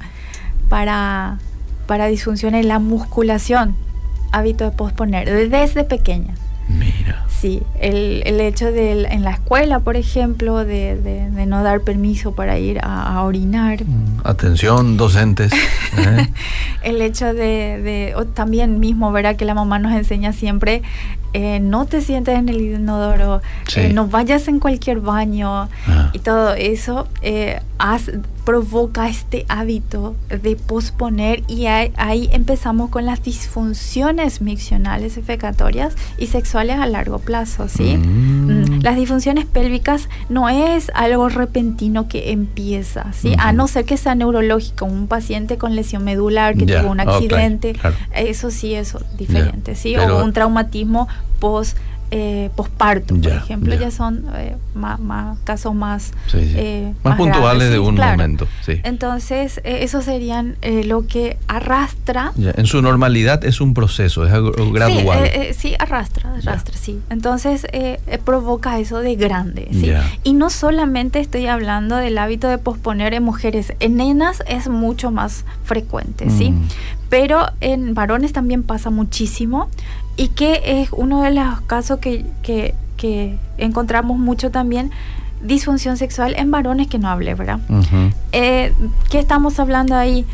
para, 0.67 1.37
para 1.85 2.07
disfunción 2.07 2.55
en 2.55 2.67
la 2.67 2.79
musculación, 2.79 3.75
hábito 4.31 4.63
de 4.63 4.71
posponer, 4.71 5.49
desde 5.49 5.83
pequeña. 5.83 6.33
Mira. 6.77 7.25
Sí, 7.41 7.63
el, 7.79 8.21
el 8.25 8.39
hecho 8.39 8.71
de 8.71 9.03
en 9.05 9.23
la 9.23 9.31
escuela, 9.31 9.79
por 9.79 9.95
ejemplo, 9.95 10.63
de, 10.63 11.29
no 11.47 11.63
dar 11.63 11.81
permiso 11.81 12.33
para 12.33 12.59
ir 12.59 12.79
a, 12.83 13.23
orinar, 13.23 13.79
Atención, 14.23 14.95
docentes. 14.95 15.51
¿eh? 15.97 16.27
el 16.83 17.01
hecho 17.01 17.33
de, 17.33 18.13
también 18.35 18.79
mismo, 18.79 19.11
verá 19.11 19.35
que 19.37 19.45
la 19.45 19.55
mamá 19.55 19.79
nos 19.79 19.93
enseña 19.93 20.33
siempre, 20.33 20.83
eh, 21.33 21.59
no 21.59 21.85
te 21.85 22.01
sientes 22.01 22.37
en 22.37 22.49
el 22.49 22.61
inodoro, 22.61 23.41
eh, 23.75 23.91
no 23.91 24.07
vayas 24.07 24.47
en 24.47 24.59
cualquier 24.59 24.99
baño 24.99 25.67
ah. 25.87 26.11
y 26.13 26.19
todo 26.19 26.53
eso 26.53 27.07
provoca 28.45 29.07
este 29.07 29.45
hábito 29.47 30.15
de 30.29 30.55
posponer 30.55 31.43
y 31.47 31.67
ahí, 31.67 32.29
empezamos 32.31 32.89
con 32.89 33.05
las 33.05 33.23
disfunciones 33.23 34.41
miccionales, 34.41 35.17
efecatorias 35.17 35.95
y 36.17 36.27
sexuales 36.27 36.77
a 36.77 36.87
largo 36.87 37.19
plazo, 37.19 37.67
¿sí? 37.67 37.97
Mm. 37.97 38.77
Mm, 38.77 38.79
las 38.81 38.95
disfunciones 38.95 39.45
pélvicas 39.45 40.09
no 40.29 40.49
es 40.49 40.91
algo 40.95 41.29
repentino 41.29 42.07
que 42.07 42.31
empieza, 42.31 43.13
¿sí? 43.13 43.35
A 43.37 43.53
no 43.53 43.67
ser 43.67 43.85
que 43.85 43.97
sea 43.97 44.15
neurológico, 44.15 44.85
un 44.85 45.07
paciente 45.07 45.57
con 45.57 45.75
lesión 45.75 46.03
medular 46.03 46.55
que 46.55 46.65
tuvo 46.65 46.91
un 46.91 46.99
accidente, 46.99 47.75
eso 48.15 48.51
sí 48.51 48.73
es 48.73 48.95
diferente, 49.17 49.75
¿sí? 49.75 49.95
o 49.95 50.23
un 50.23 50.33
traumatismo 50.33 51.07
post 51.39 51.77
eh, 52.13 52.49
posparto, 52.57 53.15
por 53.15 53.31
ejemplo, 53.31 53.73
ya, 53.73 53.89
son 53.89 54.25
eh, 54.35 54.57
más, 54.75 54.99
casos 55.45 55.73
más, 55.73 56.11
eh, 56.33 56.91
más, 57.03 57.15
puntuales 57.15 57.71
de 57.71 57.79
un 57.79 57.95
momento. 57.95 58.49
Entonces, 58.67 59.61
eso 59.63 60.01
serían 60.01 60.57
lo 60.85 61.07
que 61.07 61.37
arrastra. 61.47 62.33
En 62.37 62.65
su 62.65 62.81
normalidad 62.81 63.45
es 63.45 63.61
un 63.61 63.73
proceso, 63.73 64.25
es 64.25 64.33
algo 64.33 64.51
gradual. 64.73 65.29
Sí, 65.57 65.75
arrastra, 65.79 66.33
arrastra, 66.35 66.77
sí. 66.77 66.99
Entonces, 67.09 67.65
provoca 68.25 68.77
eso 68.79 68.99
de 68.99 69.15
grande. 69.15 69.69
¿sí? 69.71 69.93
Y 70.23 70.33
no 70.33 70.49
solamente 70.49 71.19
estoy 71.19 71.47
hablando 71.47 71.95
del 71.95 72.17
hábito 72.17 72.49
de 72.49 72.57
posponer 72.57 73.13
en 73.13 73.23
mujeres, 73.23 73.73
en 73.79 73.95
nenas 73.95 74.43
es 74.47 74.67
mucho 74.67 75.11
más 75.11 75.45
frecuente, 75.63 76.29
¿sí? 76.29 76.51
Mm. 76.51 76.67
Pero 77.11 77.45
en 77.59 77.93
varones 77.93 78.31
también 78.31 78.63
pasa 78.63 78.89
muchísimo 78.89 79.67
y 80.15 80.29
que 80.29 80.61
es 80.63 80.89
uno 80.93 81.21
de 81.21 81.31
los 81.31 81.59
casos 81.67 81.99
que, 81.99 82.23
encontramos 83.57 84.17
mucho 84.17 84.49
también 84.49 84.91
disfunción 85.43 85.97
sexual 85.97 86.35
en 86.37 86.51
varones 86.51 86.87
que 86.87 86.99
no 86.99 87.09
hable, 87.09 87.35
¿verdad? 87.35 87.59
Eh, 88.31 88.73
¿Qué 89.09 89.19
estamos 89.19 89.59
hablando 89.59 89.95
ahí? 89.95 90.25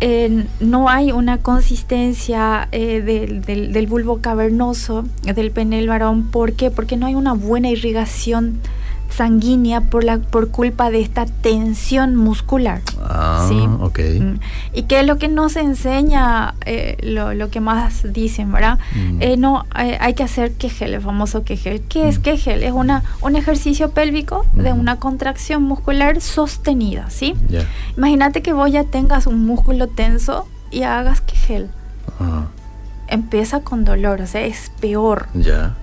Eh, 0.00 0.44
no 0.58 0.88
hay 0.88 1.12
una 1.12 1.38
consistencia 1.38 2.66
eh, 2.72 3.00
del, 3.00 3.42
del, 3.42 3.72
del, 3.72 3.86
bulbo 3.86 4.18
cavernoso 4.20 5.04
del 5.22 5.52
pene 5.52 5.76
del 5.76 5.88
varón. 5.88 6.24
¿Por 6.24 6.54
qué? 6.54 6.72
Porque 6.72 6.96
no 6.96 7.06
hay 7.06 7.14
una 7.14 7.34
buena 7.34 7.70
irrigación 7.70 8.58
sanguínea 9.08 9.80
por, 9.80 10.04
la, 10.04 10.18
por 10.18 10.48
culpa 10.50 10.90
de 10.90 11.00
esta 11.00 11.26
tensión 11.26 12.16
muscular. 12.16 12.82
Ah, 13.00 13.46
¿sí? 13.48 13.56
ok. 13.80 13.98
Mm. 14.20 14.34
Y 14.74 14.82
que 14.84 15.00
es 15.00 15.06
lo 15.06 15.18
que 15.18 15.28
nos 15.28 15.56
enseña, 15.56 16.54
eh, 16.66 16.96
lo, 17.02 17.50
que 17.50 17.60
más 17.60 18.12
dicen, 18.12 18.50
¿verdad? 18.52 18.78
Mm. 18.94 19.22
Eh, 19.22 19.36
no, 19.36 19.64
eh, 19.78 19.96
hay 20.00 20.14
que 20.14 20.22
hacer 20.22 20.52
Kegel, 20.54 20.94
el 20.94 21.00
famoso 21.00 21.44
Kegel. 21.44 21.82
¿Qué 21.82 22.08
es 22.08 22.18
mm. 22.18 22.22
Kegel? 22.22 22.62
Es 22.62 22.72
una, 22.72 23.04
un 23.20 23.36
ejercicio 23.36 23.90
pélvico 23.90 24.46
de 24.54 24.72
una 24.72 24.96
contracción 24.96 25.62
muscular 25.62 26.20
sostenida, 26.20 27.10
¿sí? 27.10 27.34
Imagínate 27.96 28.42
que 28.42 28.52
vos 28.52 28.70
ya 28.70 28.84
tengas 28.84 29.26
un 29.26 29.44
músculo 29.46 29.88
tenso 29.88 30.48
y 30.70 30.82
hagas 30.82 31.20
Kegel. 31.20 31.70
Empieza 33.06 33.60
con 33.60 33.84
dolor, 33.84 34.22
o 34.22 34.26
sea, 34.26 34.42
es 34.42 34.72
peor. 34.80 35.28
Ya 35.34 35.76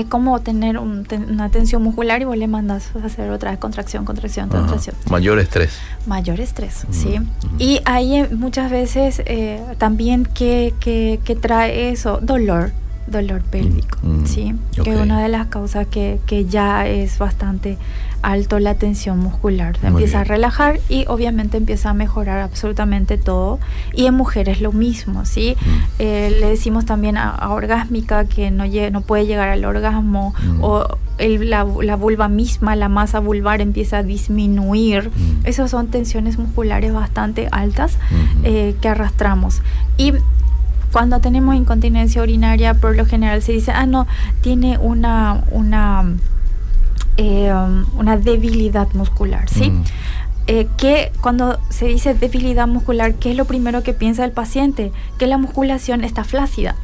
es 0.00 0.06
como 0.06 0.40
tener 0.40 0.78
una 0.78 1.48
tensión 1.50 1.82
muscular 1.82 2.20
y 2.20 2.24
vos 2.24 2.36
le 2.36 2.46
mandas 2.46 2.90
a 2.94 3.06
hacer 3.06 3.30
otra 3.30 3.50
vez 3.50 3.58
contracción, 3.58 4.04
contracción, 4.04 4.48
contracción. 4.48 4.94
Mayor 5.10 5.38
estrés. 5.38 5.78
Mayor 6.06 6.40
estrés, 6.40 6.86
sí. 6.90 7.18
Y 7.58 7.80
hay 7.84 8.28
muchas 8.30 8.70
veces 8.70 9.22
eh, 9.24 9.62
también 9.78 10.24
que, 10.26 10.74
que, 10.80 11.36
trae 11.40 11.90
eso, 11.90 12.18
dolor, 12.20 12.72
dolor 13.06 13.42
pélvico, 13.42 13.98
¿sí? 14.24 14.54
Que 14.82 14.94
es 14.94 15.00
una 15.00 15.22
de 15.22 15.28
las 15.28 15.46
causas 15.46 15.86
que, 15.86 16.18
que 16.26 16.46
ya 16.46 16.86
es 16.86 17.18
bastante 17.18 17.78
alto 18.22 18.58
la 18.58 18.74
tensión 18.74 19.18
muscular. 19.20 19.78
Se 19.80 19.86
empieza 19.86 20.20
a 20.20 20.24
relajar 20.24 20.80
y 20.88 21.04
obviamente 21.06 21.56
empieza 21.56 21.90
a 21.90 21.94
mejorar 21.94 22.40
absolutamente 22.40 23.18
todo. 23.18 23.60
Y 23.94 24.06
en 24.06 24.14
mujeres 24.14 24.60
lo 24.60 24.72
mismo, 24.72 25.24
¿sí? 25.24 25.56
Mm. 25.60 25.68
Eh, 26.00 26.36
le 26.40 26.46
decimos 26.48 26.84
también 26.86 27.16
a, 27.16 27.50
orgásmica 27.50 28.24
que 28.24 28.50
no, 28.50 28.64
no 28.66 29.00
puede 29.02 29.26
llegar 29.26 29.48
al 29.48 29.64
orgasmo 29.64 30.34
mm. 30.42 30.64
o 30.64 30.98
la, 31.18 31.62
vulva 31.62 32.28
misma, 32.28 32.74
la 32.74 32.88
masa 32.88 33.20
vulvar 33.20 33.60
empieza 33.60 33.98
a 33.98 34.02
disminuir. 34.02 35.10
Mm. 35.10 35.46
Esas 35.46 35.70
son 35.70 35.88
tensiones 35.88 36.36
musculares 36.36 36.92
bastante 36.92 37.48
altas 37.52 37.98
eh, 38.42 38.74
que 38.80 38.88
arrastramos. 38.88 39.62
Y 39.96 40.14
cuando 40.96 41.20
tenemos 41.20 41.54
incontinencia 41.54 42.22
urinaria, 42.22 42.72
por 42.72 42.96
lo 42.96 43.04
general 43.04 43.42
se 43.42 43.52
dice, 43.52 43.70
ah, 43.70 43.84
no, 43.84 44.06
tiene 44.40 44.78
una, 44.78 45.44
una 45.50 46.06
eh, 47.18 47.52
una 47.98 48.16
debilidad 48.16 48.88
muscular, 48.94 49.46
¿sí? 49.46 49.72
Mm. 49.72 49.84
Eh, 50.46 50.68
que 50.78 51.12
cuando 51.20 51.60
se 51.68 51.84
dice 51.84 52.14
debilidad 52.14 52.66
muscular, 52.66 53.12
¿qué 53.16 53.32
es 53.32 53.36
lo 53.36 53.44
primero 53.44 53.82
que 53.82 53.92
piensa 53.92 54.24
el 54.24 54.32
paciente? 54.32 54.90
Que 55.18 55.26
la 55.26 55.36
musculación 55.36 56.02
está 56.02 56.24
flácida, 56.24 56.76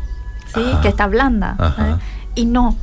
¿sí? 0.55 0.61
Que 0.83 0.89
está 0.89 1.07
blanda. 1.07 1.57
¿eh? 1.79 1.97
Y 2.35 2.45
no, 2.45 2.77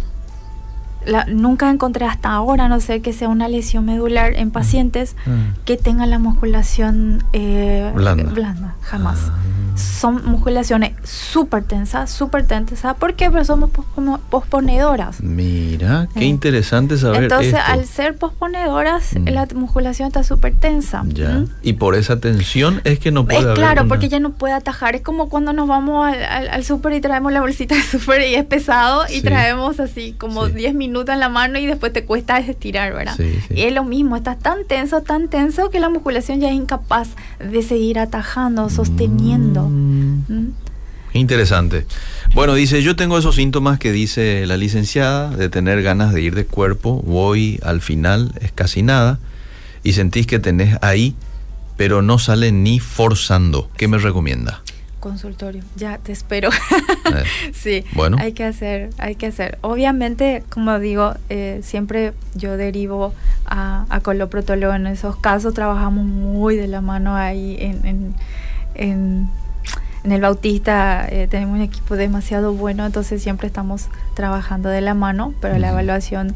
nunca 1.28 1.70
encontré 1.70 2.08
hasta 2.08 2.32
ahora, 2.32 2.68
no 2.70 2.80
sé, 2.80 3.04
que 3.04 3.14
sea 3.14 3.30
una 3.30 3.48
lesión 3.50 3.86
medular 3.86 4.34
en 4.34 4.50
pacientes 4.50 5.16
mm. 5.28 5.64
que 5.66 5.78
tengan 5.78 6.10
la 6.10 6.18
musculación 6.18 7.24
eh, 7.34 7.92
blanda. 7.94 8.74
jamás. 8.82 9.20
Ah. 9.30 9.49
Son 9.82 10.26
musculaciones 10.26 10.94
súper 11.04 11.64
tensas, 11.64 12.12
súper 12.12 12.46
tensas. 12.46 12.96
¿Por 12.96 13.16
qué? 13.16 13.30
Porque 13.30 13.46
somos 13.46 13.70
posponedoras. 14.30 15.22
Mira, 15.22 16.08
qué 16.14 16.26
interesante 16.26 16.98
saber 16.98 17.24
Entonces, 17.24 17.56
al 17.56 17.86
ser 17.86 18.18
posponedoras, 18.18 19.16
mm. 19.16 19.28
la 19.30 19.48
musculación 19.56 20.08
está 20.08 20.24
súper 20.24 20.56
tensa. 20.56 21.04
Ya. 21.08 21.46
Y 21.62 21.74
por 21.74 21.96
esa 21.96 22.20
tensión 22.20 22.82
es 22.84 23.00
que 23.00 23.12
no 23.12 23.26
puede 23.26 23.40
Es 23.40 23.56
claro, 23.56 23.88
porque 23.88 24.10
ya 24.10 24.20
no 24.20 24.32
puede 24.32 24.54
atajar. 24.54 24.96
Es 24.96 25.02
como 25.02 25.30
cuando 25.30 25.54
nos 25.54 25.68
vamos 25.68 26.08
al, 26.08 26.50
al, 26.50 26.64
súper 26.64 26.94
y 26.94 27.02
traemos 27.02 27.32
la 27.32 27.42
bolsita 27.42 27.76
de 27.76 27.84
súper 27.84 28.22
y 28.22 28.36
es 28.36 28.46
pesado 28.46 29.04
y 29.10 29.22
traemos 29.22 29.80
así 29.80 30.14
como 30.14 30.48
10 30.48 30.74
minutos 30.76 31.14
en 31.14 31.20
la 31.20 31.30
mano 31.30 31.60
y 31.60 31.66
después 31.66 31.94
te 31.94 32.06
cuesta 32.06 32.40
estirar, 32.40 32.94
¿verdad? 32.94 33.18
Y 33.50 33.62
es 33.62 33.74
lo 33.74 33.84
mismo, 33.84 34.16
estás 34.16 34.40
tan 34.40 34.66
tenso, 34.66 35.02
tan 35.02 35.28
tenso 35.28 35.70
que 35.70 35.80
la 35.80 35.90
musculación 35.90 36.40
ya 36.40 36.50
es 36.50 36.56
incapaz 36.56 37.10
de 37.40 37.62
seguir 37.62 38.00
atajando, 38.00 38.70
sosteniendo. 38.70 39.64
Mm. 39.64 39.69
¿Mm? 39.70 40.52
Interesante. 41.14 41.86
Bueno, 42.34 42.54
dice, 42.54 42.84
yo 42.84 42.96
tengo 42.96 43.18
esos 43.18 43.36
síntomas 43.36 43.80
que 43.80 43.92
dice 43.92 44.46
la 44.46 44.58
licenciada, 44.58 45.30
de 45.32 45.50
tener 45.50 45.82
ganas 45.82 46.14
de 46.14 46.22
ir 46.22 46.36
de 46.36 46.46
cuerpo, 46.46 47.02
voy 47.02 47.60
al 47.64 47.82
final, 47.82 48.34
es 48.42 48.52
casi 48.52 48.84
nada, 48.84 49.20
y 49.84 49.94
sentís 49.94 50.28
que 50.28 50.40
tenés 50.40 50.78
ahí, 50.82 51.16
pero 51.78 52.02
no 52.02 52.20
sale 52.20 52.52
ni 52.52 52.80
forzando. 52.80 53.70
¿Qué 53.76 53.88
me 53.88 53.98
recomienda? 53.98 54.62
consultorio. 55.00 55.64
Ya 55.76 55.98
te 55.98 56.12
espero. 56.12 56.50
Eh, 57.10 57.24
sí. 57.54 57.86
Bueno. 57.94 58.18
Hay 58.20 58.34
que 58.34 58.44
hacer, 58.44 58.92
hay 59.00 59.16
que 59.16 59.26
hacer. 59.26 59.58
Obviamente, 59.62 60.44
como 60.50 60.78
digo, 60.78 61.16
eh, 61.30 61.62
siempre 61.64 62.14
yo 62.36 62.56
derivo 62.56 63.16
a, 63.48 63.86
a 63.90 64.00
coloprotólogo 64.02 64.76
en 64.76 64.86
esos 64.86 65.16
casos. 65.16 65.56
Trabajamos 65.56 66.06
muy 66.06 66.56
de 66.56 66.68
la 66.68 66.82
mano 66.82 67.16
ahí 67.16 67.58
en, 67.60 67.86
en, 67.86 68.16
en, 68.76 69.30
el 70.04 70.22
Bautista. 70.22 71.08
Eh, 71.10 71.28
tenemos 71.30 71.56
un 71.56 71.62
equipo 71.62 71.96
demasiado 71.96 72.54
bueno, 72.54 72.86
entonces 72.86 73.22
siempre 73.22 73.48
estamos 73.48 73.88
trabajando 74.14 74.70
de 74.70 74.82
la 74.82 74.94
mano, 74.94 75.34
pero 75.42 75.58
la 75.58 75.70
evaluación 75.70 76.36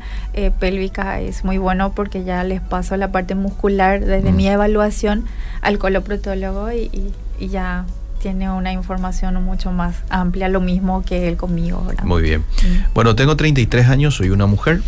pélvica 0.60 1.19
es 1.19 1.43
muy 1.43 1.58
bueno 1.58 1.93
porque 1.93 2.23
ya 2.23 2.43
les 2.43 2.62
paso 2.62 2.97
la 2.97 3.12
parte 3.12 3.36
muscular 3.36 4.04
desde 4.04 4.32
mi 4.32 4.47
evaluación 4.47 5.26
al 5.62 5.78
coloprotólogo 5.78 6.71
y, 6.71 7.13
y 7.39 7.47
ya 7.49 7.86
tiene 8.23 8.49
una 8.49 8.71
información 8.71 9.43
mucho 9.43 9.71
más 9.73 9.97
amplia, 10.10 10.47
lo 10.47 10.62
mismo 10.62 11.04
que 11.04 11.28
él 11.28 11.36
conmigo. 11.36 11.86
Muy 12.06 12.21
bien. 12.21 12.39
Mm. 12.39 12.93
Bueno, 12.93 13.15
tengo 13.15 13.36
33 13.36 13.89
años, 13.89 14.15
soy 14.15 14.30
una 14.30 14.45
mujer 14.45 14.82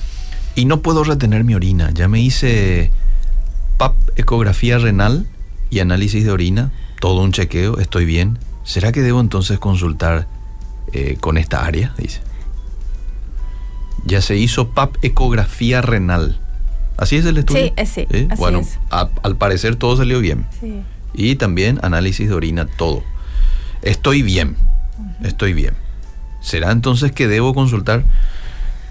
y 0.56 0.64
no 0.64 0.80
puedo 0.80 1.04
retener 1.04 1.44
mi 1.44 1.54
orina. 1.54 1.92
Ya 1.94 2.08
me 2.08 2.22
hice 2.22 2.92
PAP, 3.78 3.94
ecografía 4.16 4.78
renal 4.78 5.28
y 5.70 5.80
análisis 5.80 6.24
de 6.24 6.32
orina, 6.32 6.72
todo 7.02 7.22
un 7.22 7.34
chequeo, 7.34 7.78
estoy 7.80 8.06
bien. 8.06 8.40
¿Será 8.66 8.92
que 8.92 9.02
debo 9.02 9.22
entonces 9.22 9.60
consultar 9.60 10.28
eh, 10.92 11.18
con 11.22 11.38
esta 11.38 11.66
área? 11.66 11.94
Dice. 11.98 12.20
Ya 14.04 14.22
se 14.22 14.36
hizo 14.36 14.70
PAP, 14.70 14.98
ecografía 15.04 15.82
renal. 15.82 16.40
¿Así 16.98 17.16
es 17.16 17.26
el 17.26 17.38
estudio? 17.38 17.74
Sí, 17.78 17.86
sí. 17.86 18.08
¿Eh? 18.10 18.28
bueno, 18.38 18.62
al 18.90 19.36
parecer 19.38 19.76
todo 19.76 19.96
salió 19.96 20.20
bien. 20.20 20.48
Sí. 20.60 20.82
Y 21.14 21.36
también 21.36 21.80
análisis 21.84 22.28
de 22.28 22.34
orina, 22.34 22.66
todo. 22.66 23.04
Estoy 23.82 24.24
bien, 24.24 24.58
estoy 25.24 25.54
bien. 25.54 25.76
¿Será 26.42 26.72
entonces 26.72 27.12
que 27.12 27.28
debo 27.28 27.54
consultar 27.54 28.04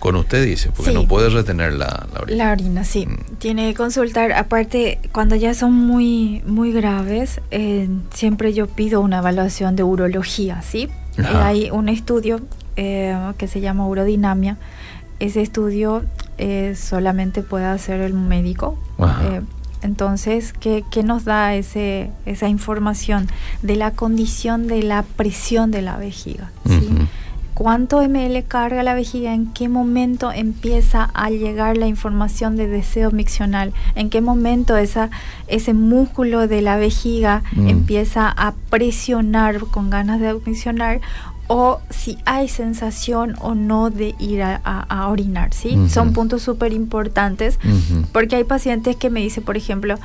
Con 0.05 0.17
usted 0.17 0.45
dice, 0.45 0.71
porque 0.71 0.93
no 0.93 1.09
puede 1.09 1.31
retener 1.31 1.73
la, 1.73 2.07
orina. 2.21 2.45
La 2.45 2.53
orina, 2.53 2.85
sí. 2.85 3.07
Mm. 3.07 3.37
Tiene 3.39 3.71
que 3.71 3.75
consultar. 3.75 4.33
Aparte, 4.33 4.99
cuando 5.13 5.35
ya 5.35 5.55
son 5.55 5.73
muy, 5.73 6.43
muy 6.45 6.73
graves, 6.73 7.41
eh, 7.51 7.89
siempre 8.13 8.53
yo 8.53 8.67
pido 8.67 9.01
una 9.01 9.21
evaluación 9.21 9.77
de 9.77 9.83
urología, 9.83 10.61
¿sí? 10.61 10.91
Eh, 11.17 11.23
hay 11.25 11.71
un 11.71 11.89
estudio 11.89 12.43
eh, 12.77 13.17
que 13.39 13.49
se 13.49 13.63
llama 13.63 13.87
urodinamia. 13.87 14.59
Ese 15.21 15.41
estudio 15.41 16.03
solamente 16.75 17.41
puede 17.41 17.65
hacer 17.65 18.03
el 18.03 18.13
médico. 18.13 18.79
entonces, 19.81 20.53
¿qué, 20.53 20.85
¿qué, 20.91 21.03
nos 21.03 21.25
da 21.25 21.55
ese, 21.55 22.11
esa 22.27 22.49
información 22.49 23.27
de 23.63 23.77
la 23.77 23.93
condición 23.93 24.67
de 24.67 24.83
la 24.83 25.03
presión 25.03 25.71
de 25.71 25.81
la 25.81 25.97
vejiga? 25.97 26.51
¿sí? 26.67 26.91
Cuánto 27.55 28.03
ml 28.03 28.45
carga 28.45 28.83
la 28.83 28.95
vejiga, 28.95 29.33
en 29.33 29.47
qué 29.53 29.69
momento 29.69 30.33
empieza 30.33 31.11
a 31.15 31.31
llegar 31.31 31.77
la 31.77 31.87
información 31.87 32.57
de 32.57 32.67
deseo 32.67 33.11
miccional, 33.13 33.73
en 33.95 34.11
qué 34.11 34.21
momento 34.21 34.77
esa, 34.77 35.11
ese 35.47 35.73
músculo 35.73 36.49
de 36.49 36.63
la 36.63 36.77
vejiga 36.77 37.43
mm. 37.53 37.69
empieza 37.69 38.29
a 38.29 38.55
presionar 38.71 39.61
con 39.61 39.89
ganas 39.89 40.21
de 40.21 40.35
miccionar 40.45 41.01
o 41.47 41.81
si 41.91 42.19
hay 42.25 42.49
sensación 42.49 43.37
o 43.41 43.55
no 43.55 43.91
de 43.91 44.15
ir 44.19 44.43
a, 44.43 45.09
orinar, 45.09 45.53
¿sí? 45.53 45.77
Son 45.89 46.15
puntos 46.15 46.41
súper 46.43 46.73
importantes 46.73 47.59
porque 48.13 48.37
hay 48.37 48.45
pacientes 48.45 48.97
que 48.97 49.11
me 49.11 49.21
dicen, 49.21 49.45
por 49.45 49.57
ejemplo, 49.59 49.97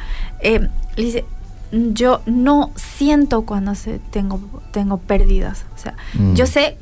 eh, 0.42 0.68
dice, 0.98 1.24
yo 1.72 2.22
no 2.26 2.72
siento 2.76 3.44
cuando 3.44 3.74
se, 3.76 4.00
tengo, 4.12 4.42
tengo 4.72 4.98
pérdidas. 4.98 5.66
O 5.76 5.78
sea, 5.78 5.96
mm. 6.14 6.34
yo 6.34 6.46
sé 6.46 6.78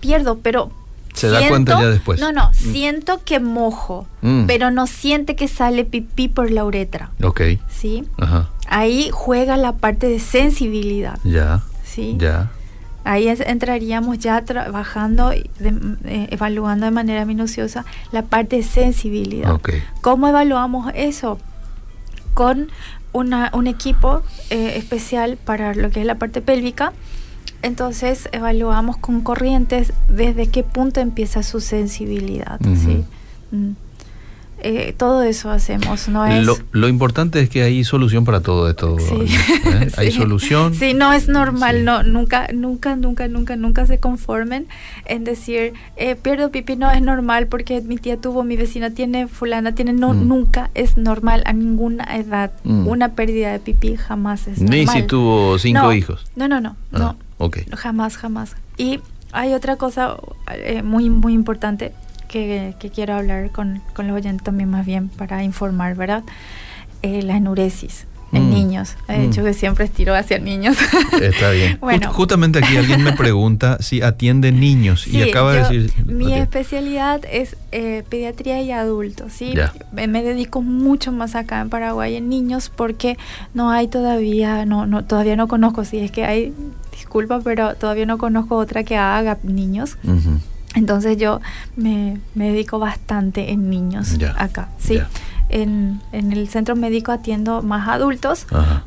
pierdo, 0.00 0.38
pero... 0.38 0.70
Se 1.14 1.28
da 1.28 1.46
cuenta 1.46 1.78
ya 1.80 1.88
después. 1.88 2.18
No, 2.20 2.32
no, 2.32 2.48
mm. 2.48 2.54
siento 2.54 3.20
que 3.22 3.38
mojo, 3.38 4.06
mm. 4.22 4.46
pero 4.46 4.70
no 4.70 4.86
siente 4.86 5.36
que 5.36 5.46
sale 5.46 5.84
pipí 5.84 6.28
por 6.28 6.50
la 6.50 6.64
uretra. 6.64 7.10
Ok. 7.22 7.42
¿Sí? 7.68 8.04
Ajá. 8.16 8.48
Ahí 8.66 9.10
juega 9.12 9.58
la 9.58 9.74
parte 9.74 10.08
de 10.08 10.18
sensibilidad. 10.18 11.18
Ya. 11.22 11.62
¿Sí? 11.84 12.16
Ya. 12.18 12.50
Ahí 13.04 13.28
entraríamos 13.28 14.18
ya 14.20 14.44
trabajando, 14.44 15.32
eh, 15.32 15.44
evaluando 16.30 16.86
de 16.86 16.92
manera 16.92 17.24
minuciosa 17.24 17.84
la 18.12 18.22
parte 18.22 18.56
de 18.56 18.62
sensibilidad. 18.62 19.52
Okay. 19.52 19.82
¿Cómo 20.00 20.28
evaluamos 20.28 20.92
eso? 20.94 21.38
Con 22.32 22.70
una, 23.12 23.50
un 23.54 23.66
equipo 23.66 24.22
eh, 24.50 24.74
especial 24.76 25.36
para 25.36 25.74
lo 25.74 25.90
que 25.90 26.00
es 26.00 26.06
la 26.06 26.14
parte 26.14 26.40
pélvica 26.40 26.92
entonces 27.62 28.28
evaluamos 28.32 28.96
con 28.96 29.20
corrientes 29.20 29.92
desde 30.08 30.48
qué 30.48 30.62
punto 30.62 31.00
empieza 31.00 31.42
su 31.42 31.60
sensibilidad. 31.60 32.60
¿sí? 32.60 33.04
Mm. 33.50 33.72
Eh, 34.64 34.94
todo 34.96 35.24
eso 35.24 35.50
hacemos, 35.50 36.08
¿no 36.08 36.24
es? 36.24 36.46
Lo, 36.70 36.88
importante 36.88 37.40
es 37.40 37.48
que 37.50 37.64
hay 37.64 37.82
solución 37.82 38.24
para 38.24 38.42
todo 38.42 38.70
esto. 38.70 38.96
Sí. 39.00 39.34
¿eh? 39.66 39.90
Hay 39.96 40.12
solución. 40.12 40.72
Sí, 40.74 40.94
no 40.94 41.12
es 41.12 41.26
normal, 41.26 41.84
no, 41.84 42.04
nunca, 42.04 42.46
nunca, 42.54 42.94
nunca, 42.94 43.26
nunca, 43.26 43.56
nunca 43.56 43.86
se 43.86 43.98
conformen 43.98 44.68
en 45.04 45.24
decir, 45.24 45.72
eh, 45.96 46.14
pierdo 46.14 46.52
pipí, 46.52 46.76
no 46.76 46.88
es 46.92 47.02
normal 47.02 47.48
porque 47.48 47.80
mi 47.80 47.96
tía 47.96 48.18
tuvo, 48.18 48.44
mi 48.44 48.56
vecina 48.56 48.90
tiene, 48.90 49.26
fulana 49.26 49.74
tiene, 49.74 49.94
no, 49.94 50.14
mm. 50.14 50.28
nunca 50.28 50.70
es 50.74 50.96
normal 50.96 51.42
a 51.44 51.52
ninguna 51.52 52.16
edad. 52.16 52.52
Mm. 52.62 52.86
Una 52.86 53.08
pérdida 53.14 53.50
de 53.50 53.58
pipí 53.58 53.96
jamás 53.96 54.46
es 54.46 54.60
normal. 54.60 54.78
Ni 54.78 54.86
si 54.86 55.02
tuvo 55.02 55.58
cinco 55.58 55.92
hijos. 55.92 56.24
No, 56.36 56.46
no, 56.46 56.60
no, 56.60 56.76
no. 56.92 57.16
Ah. 57.42 57.76
Jamás, 57.76 58.16
jamás. 58.16 58.56
Y 58.76 59.00
hay 59.32 59.54
otra 59.54 59.76
cosa 59.76 60.16
eh, 60.54 60.82
muy, 60.82 61.10
muy 61.10 61.32
importante 61.32 61.92
que, 62.28 62.74
quiero 62.94 63.14
hablar 63.14 63.50
con, 63.50 63.82
con, 63.94 64.06
los 64.06 64.16
oyentes 64.16 64.44
también 64.44 64.70
más 64.70 64.86
bien 64.86 65.08
para 65.08 65.42
informar, 65.42 65.94
¿verdad? 65.94 66.22
Eh, 67.02 67.22
la 67.22 67.36
enuresis 67.36 68.06
en 68.32 68.48
mm. 68.48 68.50
niños. 68.50 68.96
He 69.08 69.18
mm. 69.18 69.22
dicho 69.22 69.44
que 69.44 69.54
siempre 69.54 69.84
estiro 69.84 70.14
hacia 70.14 70.38
niños. 70.38 70.76
Está 71.20 71.50
bien. 71.50 71.78
bueno, 71.80 72.12
justamente 72.12 72.58
aquí 72.58 72.76
alguien 72.76 73.02
me 73.02 73.12
pregunta 73.12 73.78
si 73.80 74.02
atiende 74.02 74.52
niños 74.52 75.06
y 75.06 75.22
acaba 75.22 75.52
de 75.52 75.58
decir... 75.58 75.92
Mi 76.06 76.32
especialidad 76.34 77.22
es 77.30 77.56
eh, 77.72 78.02
pediatría 78.08 78.62
y 78.62 78.72
adultos, 78.72 79.32
¿sí? 79.32 79.54
Me 79.92 80.22
dedico 80.22 80.62
mucho 80.62 81.12
más 81.12 81.34
acá 81.34 81.60
en 81.60 81.68
Paraguay 81.68 82.16
en 82.16 82.28
niños 82.28 82.70
porque 82.74 83.18
no 83.54 83.70
hay 83.70 83.88
todavía, 83.88 84.64
no, 84.64 84.86
no 84.86 85.04
todavía 85.04 85.36
no 85.36 85.48
conozco, 85.48 85.84
si 85.84 85.98
es 85.98 86.10
que 86.10 86.24
hay, 86.24 86.54
disculpa, 87.02 87.40
pero 87.42 87.74
todavía 87.74 88.06
no 88.06 88.16
conozco 88.16 88.56
otra 88.56 88.84
que 88.84 88.96
haga 88.96 89.36
niños. 89.42 89.98
Entonces 90.74 91.18
yo 91.18 91.40
me, 91.76 92.18
dedico 92.34 92.78
bastante 92.78 93.50
en 93.50 93.68
niños 93.68 94.16
acá, 94.36 94.68
¿sí? 94.78 95.00
en, 95.48 96.00
en, 96.12 96.32
el 96.32 96.48
centro 96.48 96.76
médico 96.76 97.10
atiendo 97.10 97.60
más 97.60 97.88
adultos, 97.88 98.46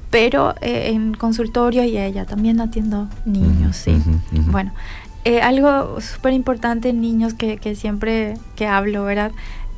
pero 0.10 0.56
eh, 0.62 0.92
en 0.94 1.14
consultorio 1.14 1.84
y 1.84 1.98
ella 1.98 2.26
también 2.26 2.62
atiendo 2.62 3.08
niños, 3.26 3.76
sí. 3.76 4.02
Bueno, 4.32 4.72
eh, 5.26 5.42
algo 5.42 6.00
súper 6.00 6.34
importante 6.34 6.90
en 6.90 7.02
niños 7.02 7.34
que, 7.34 7.58
que, 7.58 7.76
siempre 7.76 8.36
que 8.56 8.66
hablo, 8.66 9.04
¿verdad? 9.04 9.32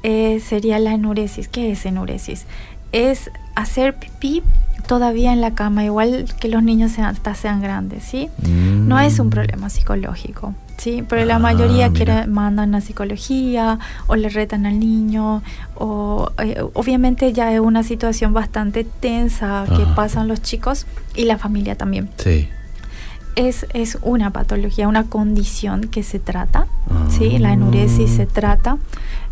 Eh, 0.04 0.40
sería 0.46 0.78
la 0.78 0.94
enuresis. 0.94 1.48
¿Qué 1.48 1.72
es 1.72 1.86
enuresis? 1.86 2.46
Es 2.92 3.32
hacer 3.56 3.96
pipí 3.96 4.44
todavía 4.88 5.34
en 5.34 5.42
la 5.42 5.54
cama, 5.54 5.84
igual 5.84 6.26
que 6.40 6.48
los 6.48 6.64
niños 6.64 6.92
sean, 6.94 7.08
hasta 7.08 7.36
sean 7.36 7.62
grandes, 7.62 8.04
¿sí? 8.04 8.30
No 8.48 9.00
es 9.00 9.20
un 9.20 9.28
mm. 9.28 9.32
problema 9.32 9.70
psicológico. 9.70 10.54
Sí, 10.78 11.04
pero 11.08 11.26
la 11.26 11.36
ah, 11.36 11.40
mayoría 11.40 11.90
quiere, 11.92 12.28
mandan 12.28 12.76
a 12.76 12.82
psicología 12.82 13.80
o 14.06 14.16
le 14.16 14.30
retan 14.30 14.68
al 14.68 14.80
niño 14.80 15.42
o 15.76 16.32
eh, 16.38 16.64
obviamente 16.74 17.34
ya 17.34 17.52
es 17.52 17.60
una 17.60 17.82
situación 17.82 18.32
bastante 18.32 18.84
tensa 18.84 19.66
que 19.76 19.86
pasan 19.96 20.28
los 20.28 20.42
chicos 20.44 20.86
y 21.16 21.26
la 21.26 21.40
familia 21.40 21.76
también. 21.76 22.10
Sí 22.18 22.48
es, 23.38 23.68
es 23.74 24.00
una 24.02 24.32
patología, 24.32 24.88
una 24.88 25.04
condición 25.04 25.82
que 25.82 26.02
se 26.02 26.20
trata, 26.20 26.66
¿sí? 27.08 27.38
La 27.38 27.54
enuresis 27.54 28.10
se 28.10 28.26
trata. 28.26 28.80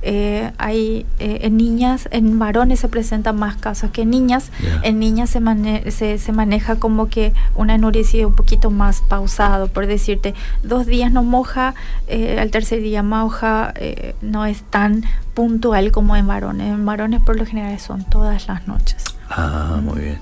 Eh, 0.03 0.51
hay 0.59 1.07
eh, 1.17 1.39
en 1.41 1.57
niñas, 1.57 2.07
en 2.11 2.37
varones 2.37 2.81
se 2.81 2.87
presentan 2.87 3.35
más 3.37 3.55
casos 3.55 3.89
que 3.89 4.03
en 4.03 4.11
niñas. 4.11 4.51
En 4.83 4.99
niñas 4.99 5.31
se, 5.31 6.19
se, 6.19 6.31
maneja 6.31 6.75
como 6.75 7.07
que 7.07 7.33
una 7.55 7.73
enuresis 7.73 8.23
un 8.23 8.35
poquito 8.35 8.69
más 8.69 9.01
pausado, 9.01 9.69
por 9.69 9.87
decirte, 9.87 10.35
dos 10.61 10.85
días 10.85 11.11
no 11.11 11.23
moja, 11.23 11.73
eh, 12.07 12.37
al 12.39 12.51
tercer 12.51 12.81
día 12.81 13.01
moja, 13.01 13.73
no 14.21 14.45
es 14.45 14.61
tan 14.69 15.03
puntual 15.33 15.91
como 15.91 16.15
en 16.15 16.27
varones. 16.27 16.67
En 16.67 16.85
varones 16.85 17.21
por 17.21 17.37
lo 17.37 17.45
general 17.47 17.79
son 17.79 18.03
todas 18.03 18.47
las 18.47 18.67
noches. 18.67 19.03
Ah, 19.31 19.79
muy 19.81 19.99
bien. 20.01 20.19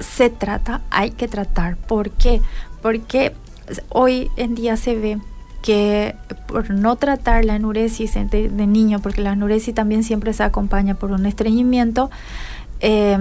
Se 0.00 0.28
trata, 0.28 0.80
hay 0.90 1.12
que 1.12 1.28
tratar. 1.28 1.76
¿Por 1.76 2.10
qué? 2.10 2.40
Porque 2.82 3.32
hoy 3.88 4.30
en 4.36 4.54
día 4.54 4.76
se 4.76 4.96
ve 4.96 5.18
que 5.62 6.16
por 6.46 6.70
no 6.70 6.96
tratar 6.96 7.44
la 7.44 7.56
enuresis 7.56 8.14
de, 8.14 8.66
niño, 8.66 9.00
porque 9.00 9.22
la 9.22 9.32
enuresis 9.32 9.74
también 9.74 10.02
siempre 10.02 10.32
se 10.32 10.42
acompaña 10.42 10.94
por 10.94 11.12
un 11.12 11.24
estreñimiento, 11.24 12.10
eh, 12.80 13.16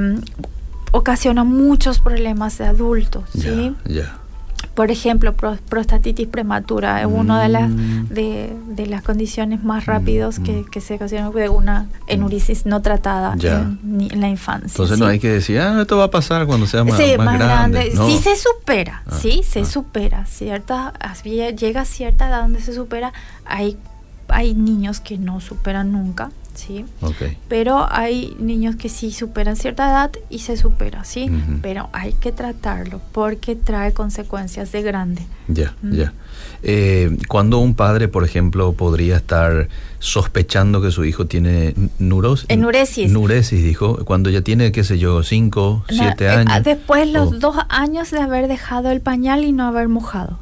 ocasiona 0.92 1.44
muchos 1.44 2.00
problemas 2.00 2.58
de 2.58 2.66
adultos. 2.66 3.24
¿sí? 3.34 3.76
Por 4.74 4.90
ejemplo, 4.90 5.36
prostatitis 5.36 6.28
prematura 6.28 7.02
es 7.02 7.08
una 7.08 7.42
de 7.42 7.50
las, 7.50 7.70
mm. 7.70 8.08
de, 8.10 8.88
las 8.88 9.04
condiciones 9.04 9.64
más 9.64 9.86
rápidas 9.86 10.40
mm, 10.40 10.44
que, 10.44 10.52
mm. 10.54 10.66
que, 10.66 10.82
se 10.82 10.96
ocasiona 10.96 11.30
de 11.30 11.50
una 11.50 11.88
enurisis 12.08 12.66
no 12.66 12.82
tratada 12.82 13.34
en, 13.34 14.22
la 14.22 14.30
infancia. 14.30 14.68
Entonces 14.68 14.98
no 14.98 15.06
hay 15.06 15.20
que 15.20 15.30
decir, 15.30 15.60
ah, 15.60 15.82
esto 15.82 15.98
va 15.98 16.06
a 16.06 16.12
pasar 16.12 16.46
cuando 16.46 16.68
sea 16.68 16.84
más, 16.84 16.98
grande. 16.98 17.92
Sí 17.92 18.18
se 18.18 18.36
supera, 18.36 19.04
ah, 19.06 19.18
sí 19.20 19.42
se 19.44 19.62
ah. 19.62 19.66
supera. 19.66 20.26
Cierta, 20.26 20.94
llega 21.26 21.82
a 21.82 21.86
cierta 21.86 22.30
edad 22.30 22.44
donde 22.44 22.62
se 22.62 22.74
supera, 22.74 23.14
hay, 23.46 23.78
hay 24.30 24.56
niños 24.56 25.00
que 25.02 25.18
no 25.18 25.42
superan 25.42 25.92
nunca 25.92 26.32
¿sí? 26.56 26.86
Pero 27.48 27.88
hay 27.90 28.36
niños 28.40 28.76
que 28.76 28.90
sí 28.90 29.12
superan 29.12 29.56
cierta 29.56 29.90
edad 29.90 30.12
y 30.30 30.40
se 30.40 30.58
supera, 30.58 31.04
¿sí? 31.04 31.30
Pero 31.62 31.90
hay 31.94 32.14
que 32.14 32.32
tratarlo 32.32 33.02
porque 33.12 33.56
trae 33.56 33.94
consecuencias 33.94 34.72
de 34.72 34.82
grande. 34.82 35.22
Ya, 35.48 35.76
ya. 35.82 36.14
Eh, 36.64 37.18
cuando 37.28 37.58
un 37.60 37.74
padre, 37.74 38.08
por 38.08 38.24
ejemplo, 38.24 38.74
podría 38.74 39.18
estar 39.18 39.68
sospechando 40.00 40.82
que 40.82 40.92
su 40.92 41.06
hijo 41.06 41.26
tiene 41.26 41.74
nuros, 42.00 42.46
enuresis. 42.48 43.12
Nuresis, 43.12 43.64
dijo, 43.64 44.06
cuando 44.06 44.30
ya 44.30 44.42
tiene, 44.42 44.72
qué 44.72 44.84
sé 44.84 45.00
yo, 45.00 45.24
cinco, 45.24 45.84
siete 45.90 46.26
eh, 46.26 46.30
años. 46.30 46.64
después 46.64 47.08
los 47.10 47.40
dos 47.40 47.56
años 47.70 48.12
de 48.12 48.20
haber 48.20 48.48
dejado 48.48 48.92
el 48.92 49.02
pañal 49.02 49.44
y 49.44 49.52
no 49.52 49.66
haber 49.66 49.88
mojado. 49.88 50.40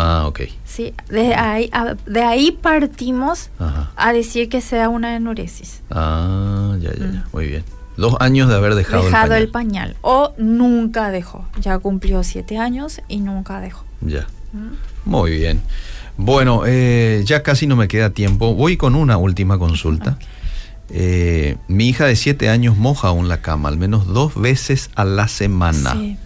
Ah, 0.00 0.28
ok. 0.28 0.42
Sí, 0.64 0.94
de 1.08 1.34
ahí, 1.34 1.68
de 2.06 2.22
ahí 2.22 2.52
partimos 2.52 3.50
a 3.96 4.12
decir 4.12 4.48
que 4.48 4.60
sea 4.60 4.88
una 4.88 5.16
enuresis. 5.16 5.82
Ah, 5.90 6.76
ya, 6.78 6.94
ya, 6.94 7.04
mm. 7.04 7.24
muy 7.32 7.48
bien. 7.48 7.64
Dos 7.96 8.14
años 8.20 8.48
de 8.48 8.54
haber 8.54 8.76
dejado, 8.76 9.06
dejado 9.06 9.34
el, 9.34 9.48
pañal. 9.48 9.96
O 10.02 10.34
nunca 10.38 11.10
dejó. 11.10 11.48
Ya 11.60 11.80
cumplió 11.80 12.22
siete 12.22 12.58
años 12.58 13.00
y 13.08 13.18
nunca 13.18 13.60
dejó. 13.60 13.84
Ya. 14.00 14.28
Mm. 14.52 15.10
Muy 15.10 15.32
bien. 15.32 15.62
Bueno, 16.16 16.62
eh, 16.64 17.22
ya 17.24 17.42
casi 17.42 17.66
no 17.66 17.74
me 17.74 17.88
queda 17.88 18.10
tiempo. 18.10 18.54
Voy 18.54 18.76
con 18.76 18.94
una 18.94 19.16
última 19.16 19.58
consulta. 19.58 20.16
Eh, 20.90 21.56
mi 21.66 21.88
hija 21.88 22.06
de 22.06 22.14
7 22.14 22.48
años 22.48 22.76
moja 22.76 23.08
aún 23.08 23.28
la 23.28 23.42
cama, 23.42 23.68
al 23.68 23.76
menos 23.76 24.06
dos 24.06 24.40
veces 24.40 24.90
a 24.94 25.04
la 25.04 25.26
semana. 25.26 25.92
Sí. 25.94 26.16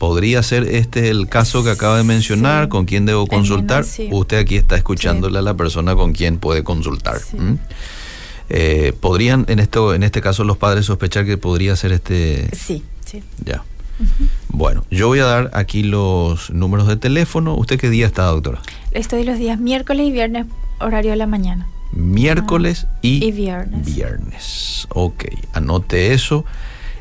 ¿Podría 0.00 0.42
ser 0.42 0.62
este 0.62 1.10
el 1.10 1.28
caso 1.28 1.62
que 1.62 1.68
acaba 1.68 1.98
de 1.98 2.04
mencionar? 2.04 2.70
¿Con 2.70 2.86
quién 2.86 3.04
debo 3.04 3.26
consultar? 3.26 3.84
Usted 4.10 4.38
aquí 4.38 4.56
está 4.56 4.74
escuchándole 4.74 5.38
a 5.38 5.42
la 5.42 5.52
persona 5.52 5.94
con 5.94 6.14
quien 6.14 6.38
puede 6.38 6.64
consultar. 6.64 7.20
Eh, 8.48 8.94
¿Podrían, 8.98 9.44
en, 9.48 9.58
esto, 9.58 9.92
en 9.92 10.02
este 10.02 10.22
caso, 10.22 10.42
los 10.44 10.56
padres 10.56 10.86
sospechar 10.86 11.26
que 11.26 11.36
podría 11.36 11.76
ser 11.76 11.92
este...? 11.92 12.48
Sí, 12.56 12.82
sí. 13.04 13.22
Ya. 13.44 13.62
Bueno, 14.48 14.86
yo 14.90 15.08
voy 15.08 15.18
a 15.18 15.26
dar 15.26 15.50
aquí 15.52 15.82
los 15.82 16.48
números 16.48 16.88
de 16.88 16.96
teléfono. 16.96 17.54
¿Usted 17.54 17.78
qué 17.78 17.90
día 17.90 18.06
está, 18.06 18.24
doctora? 18.24 18.62
Estoy 18.92 19.24
los 19.24 19.38
días 19.38 19.60
miércoles 19.60 20.06
y 20.06 20.12
viernes, 20.12 20.46
horario 20.78 21.10
de 21.10 21.18
la 21.18 21.26
mañana. 21.26 21.68
Miércoles 21.92 22.86
ah, 22.88 22.98
y, 23.02 23.32
viernes. 23.32 23.94
Viernes. 23.94 24.86
Ok, 24.94 25.24
anote 25.52 26.14
eso. 26.14 26.46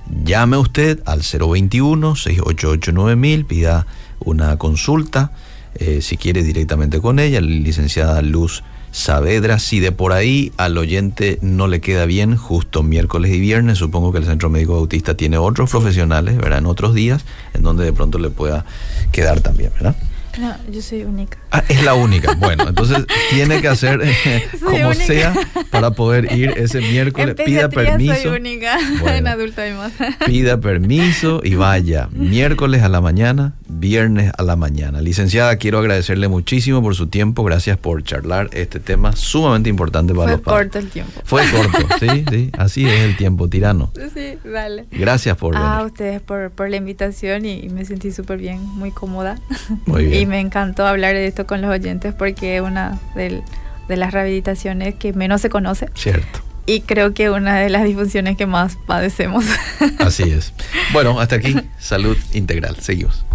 Llame 0.10 0.58
usted 0.58 1.02
al 1.06 1.22
021-688-9000, 1.22 3.46
pida 3.46 3.88
una 4.20 4.58
consulta, 4.58 5.32
eh, 5.76 6.02
si 6.02 6.18
quiere 6.18 6.44
directamente 6.44 7.00
con 7.00 7.20
ella, 7.20 7.40
la 7.42 7.48
licenciada 7.48 8.22
Luz 8.22 8.64
Saavedra. 8.92 9.60
Si 9.60 9.80
de 9.80 9.92
por 9.92 10.14
ahí 10.14 10.52
al 10.58 10.78
oyente 10.78 11.38
no 11.42 11.68
le 11.68 11.80
queda 11.80 12.06
bien, 12.06 12.36
justo 12.36 12.84
miércoles 12.84 13.32
y 13.32 13.40
viernes, 13.40 13.78
supongo 13.78 14.12
que 14.12 14.18
el 14.18 14.26
Centro 14.26 14.50
Médico 14.50 14.74
Bautista 14.74 15.16
tiene 15.16 15.38
otros 15.38 15.70
profesionales, 15.70 16.38
¿verdad? 16.38 16.58
En 16.60 16.66
otros 16.66 16.96
días, 16.96 17.24
en 17.54 17.64
donde 17.64 17.86
de 17.86 17.94
pronto 17.94 18.18
le 18.18 18.30
pueda 18.30 18.66
quedar 19.12 19.40
también, 19.42 19.72
¿verdad? 19.76 19.96
No, 20.40 20.56
yo 20.72 20.82
soy 20.82 21.04
única. 21.04 21.38
Ah, 21.52 21.64
es 21.68 21.84
la 21.84 21.96
única. 21.96 22.34
Bueno, 22.36 22.70
entonces 22.70 23.06
tiene 23.30 23.62
que 23.62 23.68
hacer 23.68 24.02
eh, 24.04 24.48
como 24.64 24.94
sea 24.94 25.34
para 25.70 25.92
poder 25.92 26.32
ir 26.32 26.54
ese 26.56 26.80
miércoles. 26.80 27.36
pida 27.36 27.68
permiso. 27.70 28.16
Soy 28.16 28.40
única. 28.40 28.78
en 29.18 29.28
adulto 29.28 29.62
más. 29.78 29.92
Pida 30.26 30.62
permiso 30.62 31.42
y 31.44 31.56
vaya. 31.56 32.08
Miércoles 32.12 32.84
a 32.84 32.90
la 32.90 33.02
mañana, 33.02 33.54
viernes 33.68 34.32
a 34.38 34.44
la 34.44 34.56
mañana. 34.56 35.02
Licenciada, 35.02 35.58
quiero 35.58 35.80
agradecerle 35.80 36.28
muchísimo 36.28 36.82
por 36.82 36.96
su 36.96 37.08
tiempo. 37.08 37.44
Gracias 37.44 37.78
por 37.78 38.04
charlar 38.04 38.50
este 38.54 38.80
tema 38.80 39.16
sumamente 39.16 39.70
importante 39.70 40.14
para 40.14 40.32
los 40.32 40.42
padres. 40.42 40.72
Fue 40.72 40.80
corto 40.80 40.80
el 40.80 40.90
tiempo. 40.90 41.22
Fue 41.26 41.44
corto, 41.52 41.96
sí, 42.00 42.26
sí. 42.30 42.52
Así 42.58 42.86
es 42.86 43.02
el 43.02 43.18
tiempo, 43.18 43.50
tirano. 43.50 43.92
Sí, 44.14 44.38
dale. 44.46 44.86
Gracias 44.92 45.36
por 45.36 45.54
venir. 45.54 45.68
A 45.68 45.84
ustedes 45.84 46.22
por, 46.22 46.52
por 46.52 46.70
la 46.70 46.78
invitación 46.78 47.46
y, 47.46 47.70
me 47.70 47.86
sentí 47.86 48.12
súper 48.12 48.40
bien, 48.40 48.62
muy 48.64 48.92
cómoda. 48.92 49.40
Muy 49.86 50.06
bien. 50.08 50.22
Y 50.22 50.26
me 50.30 50.40
encantó 50.40 50.86
hablar 50.86 51.16
de 51.16 51.28
esto 51.28 51.46
con 51.46 51.62
los 51.62 51.72
oyentes 51.72 52.14
porque 52.14 52.58
es 52.58 52.62
una 52.62 52.98
de, 53.16 53.44
las 53.88 54.14
rehabilitaciones 54.14 54.96
que 54.96 55.12
menos 55.12 55.42
se 55.42 55.50
conoce. 55.50 55.90
Cierto. 55.96 56.40
Y 56.66 56.82
creo 56.82 57.14
que 57.14 57.32
una 57.32 57.58
de 57.60 57.70
las 57.70 57.84
disfunciones 57.84 58.38
que 58.38 58.46
más 58.46 58.78
padecemos. 58.86 59.44
Así 60.00 60.24
es. 60.24 60.54
Bueno, 60.94 61.20
hasta 61.20 61.38
aquí, 61.38 61.56
salud 61.80 62.16
integral. 62.32 62.78
Seguimos. 62.80 63.26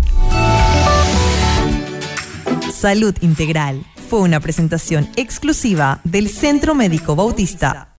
Salud 2.72 3.14
Integral 3.22 3.82
fue 4.08 4.20
una 4.20 4.40
presentación 4.40 5.08
exclusiva 5.16 6.00
del 6.04 6.28
Centro 6.28 6.74
Médico 6.74 7.16
Bautista. 7.16 7.88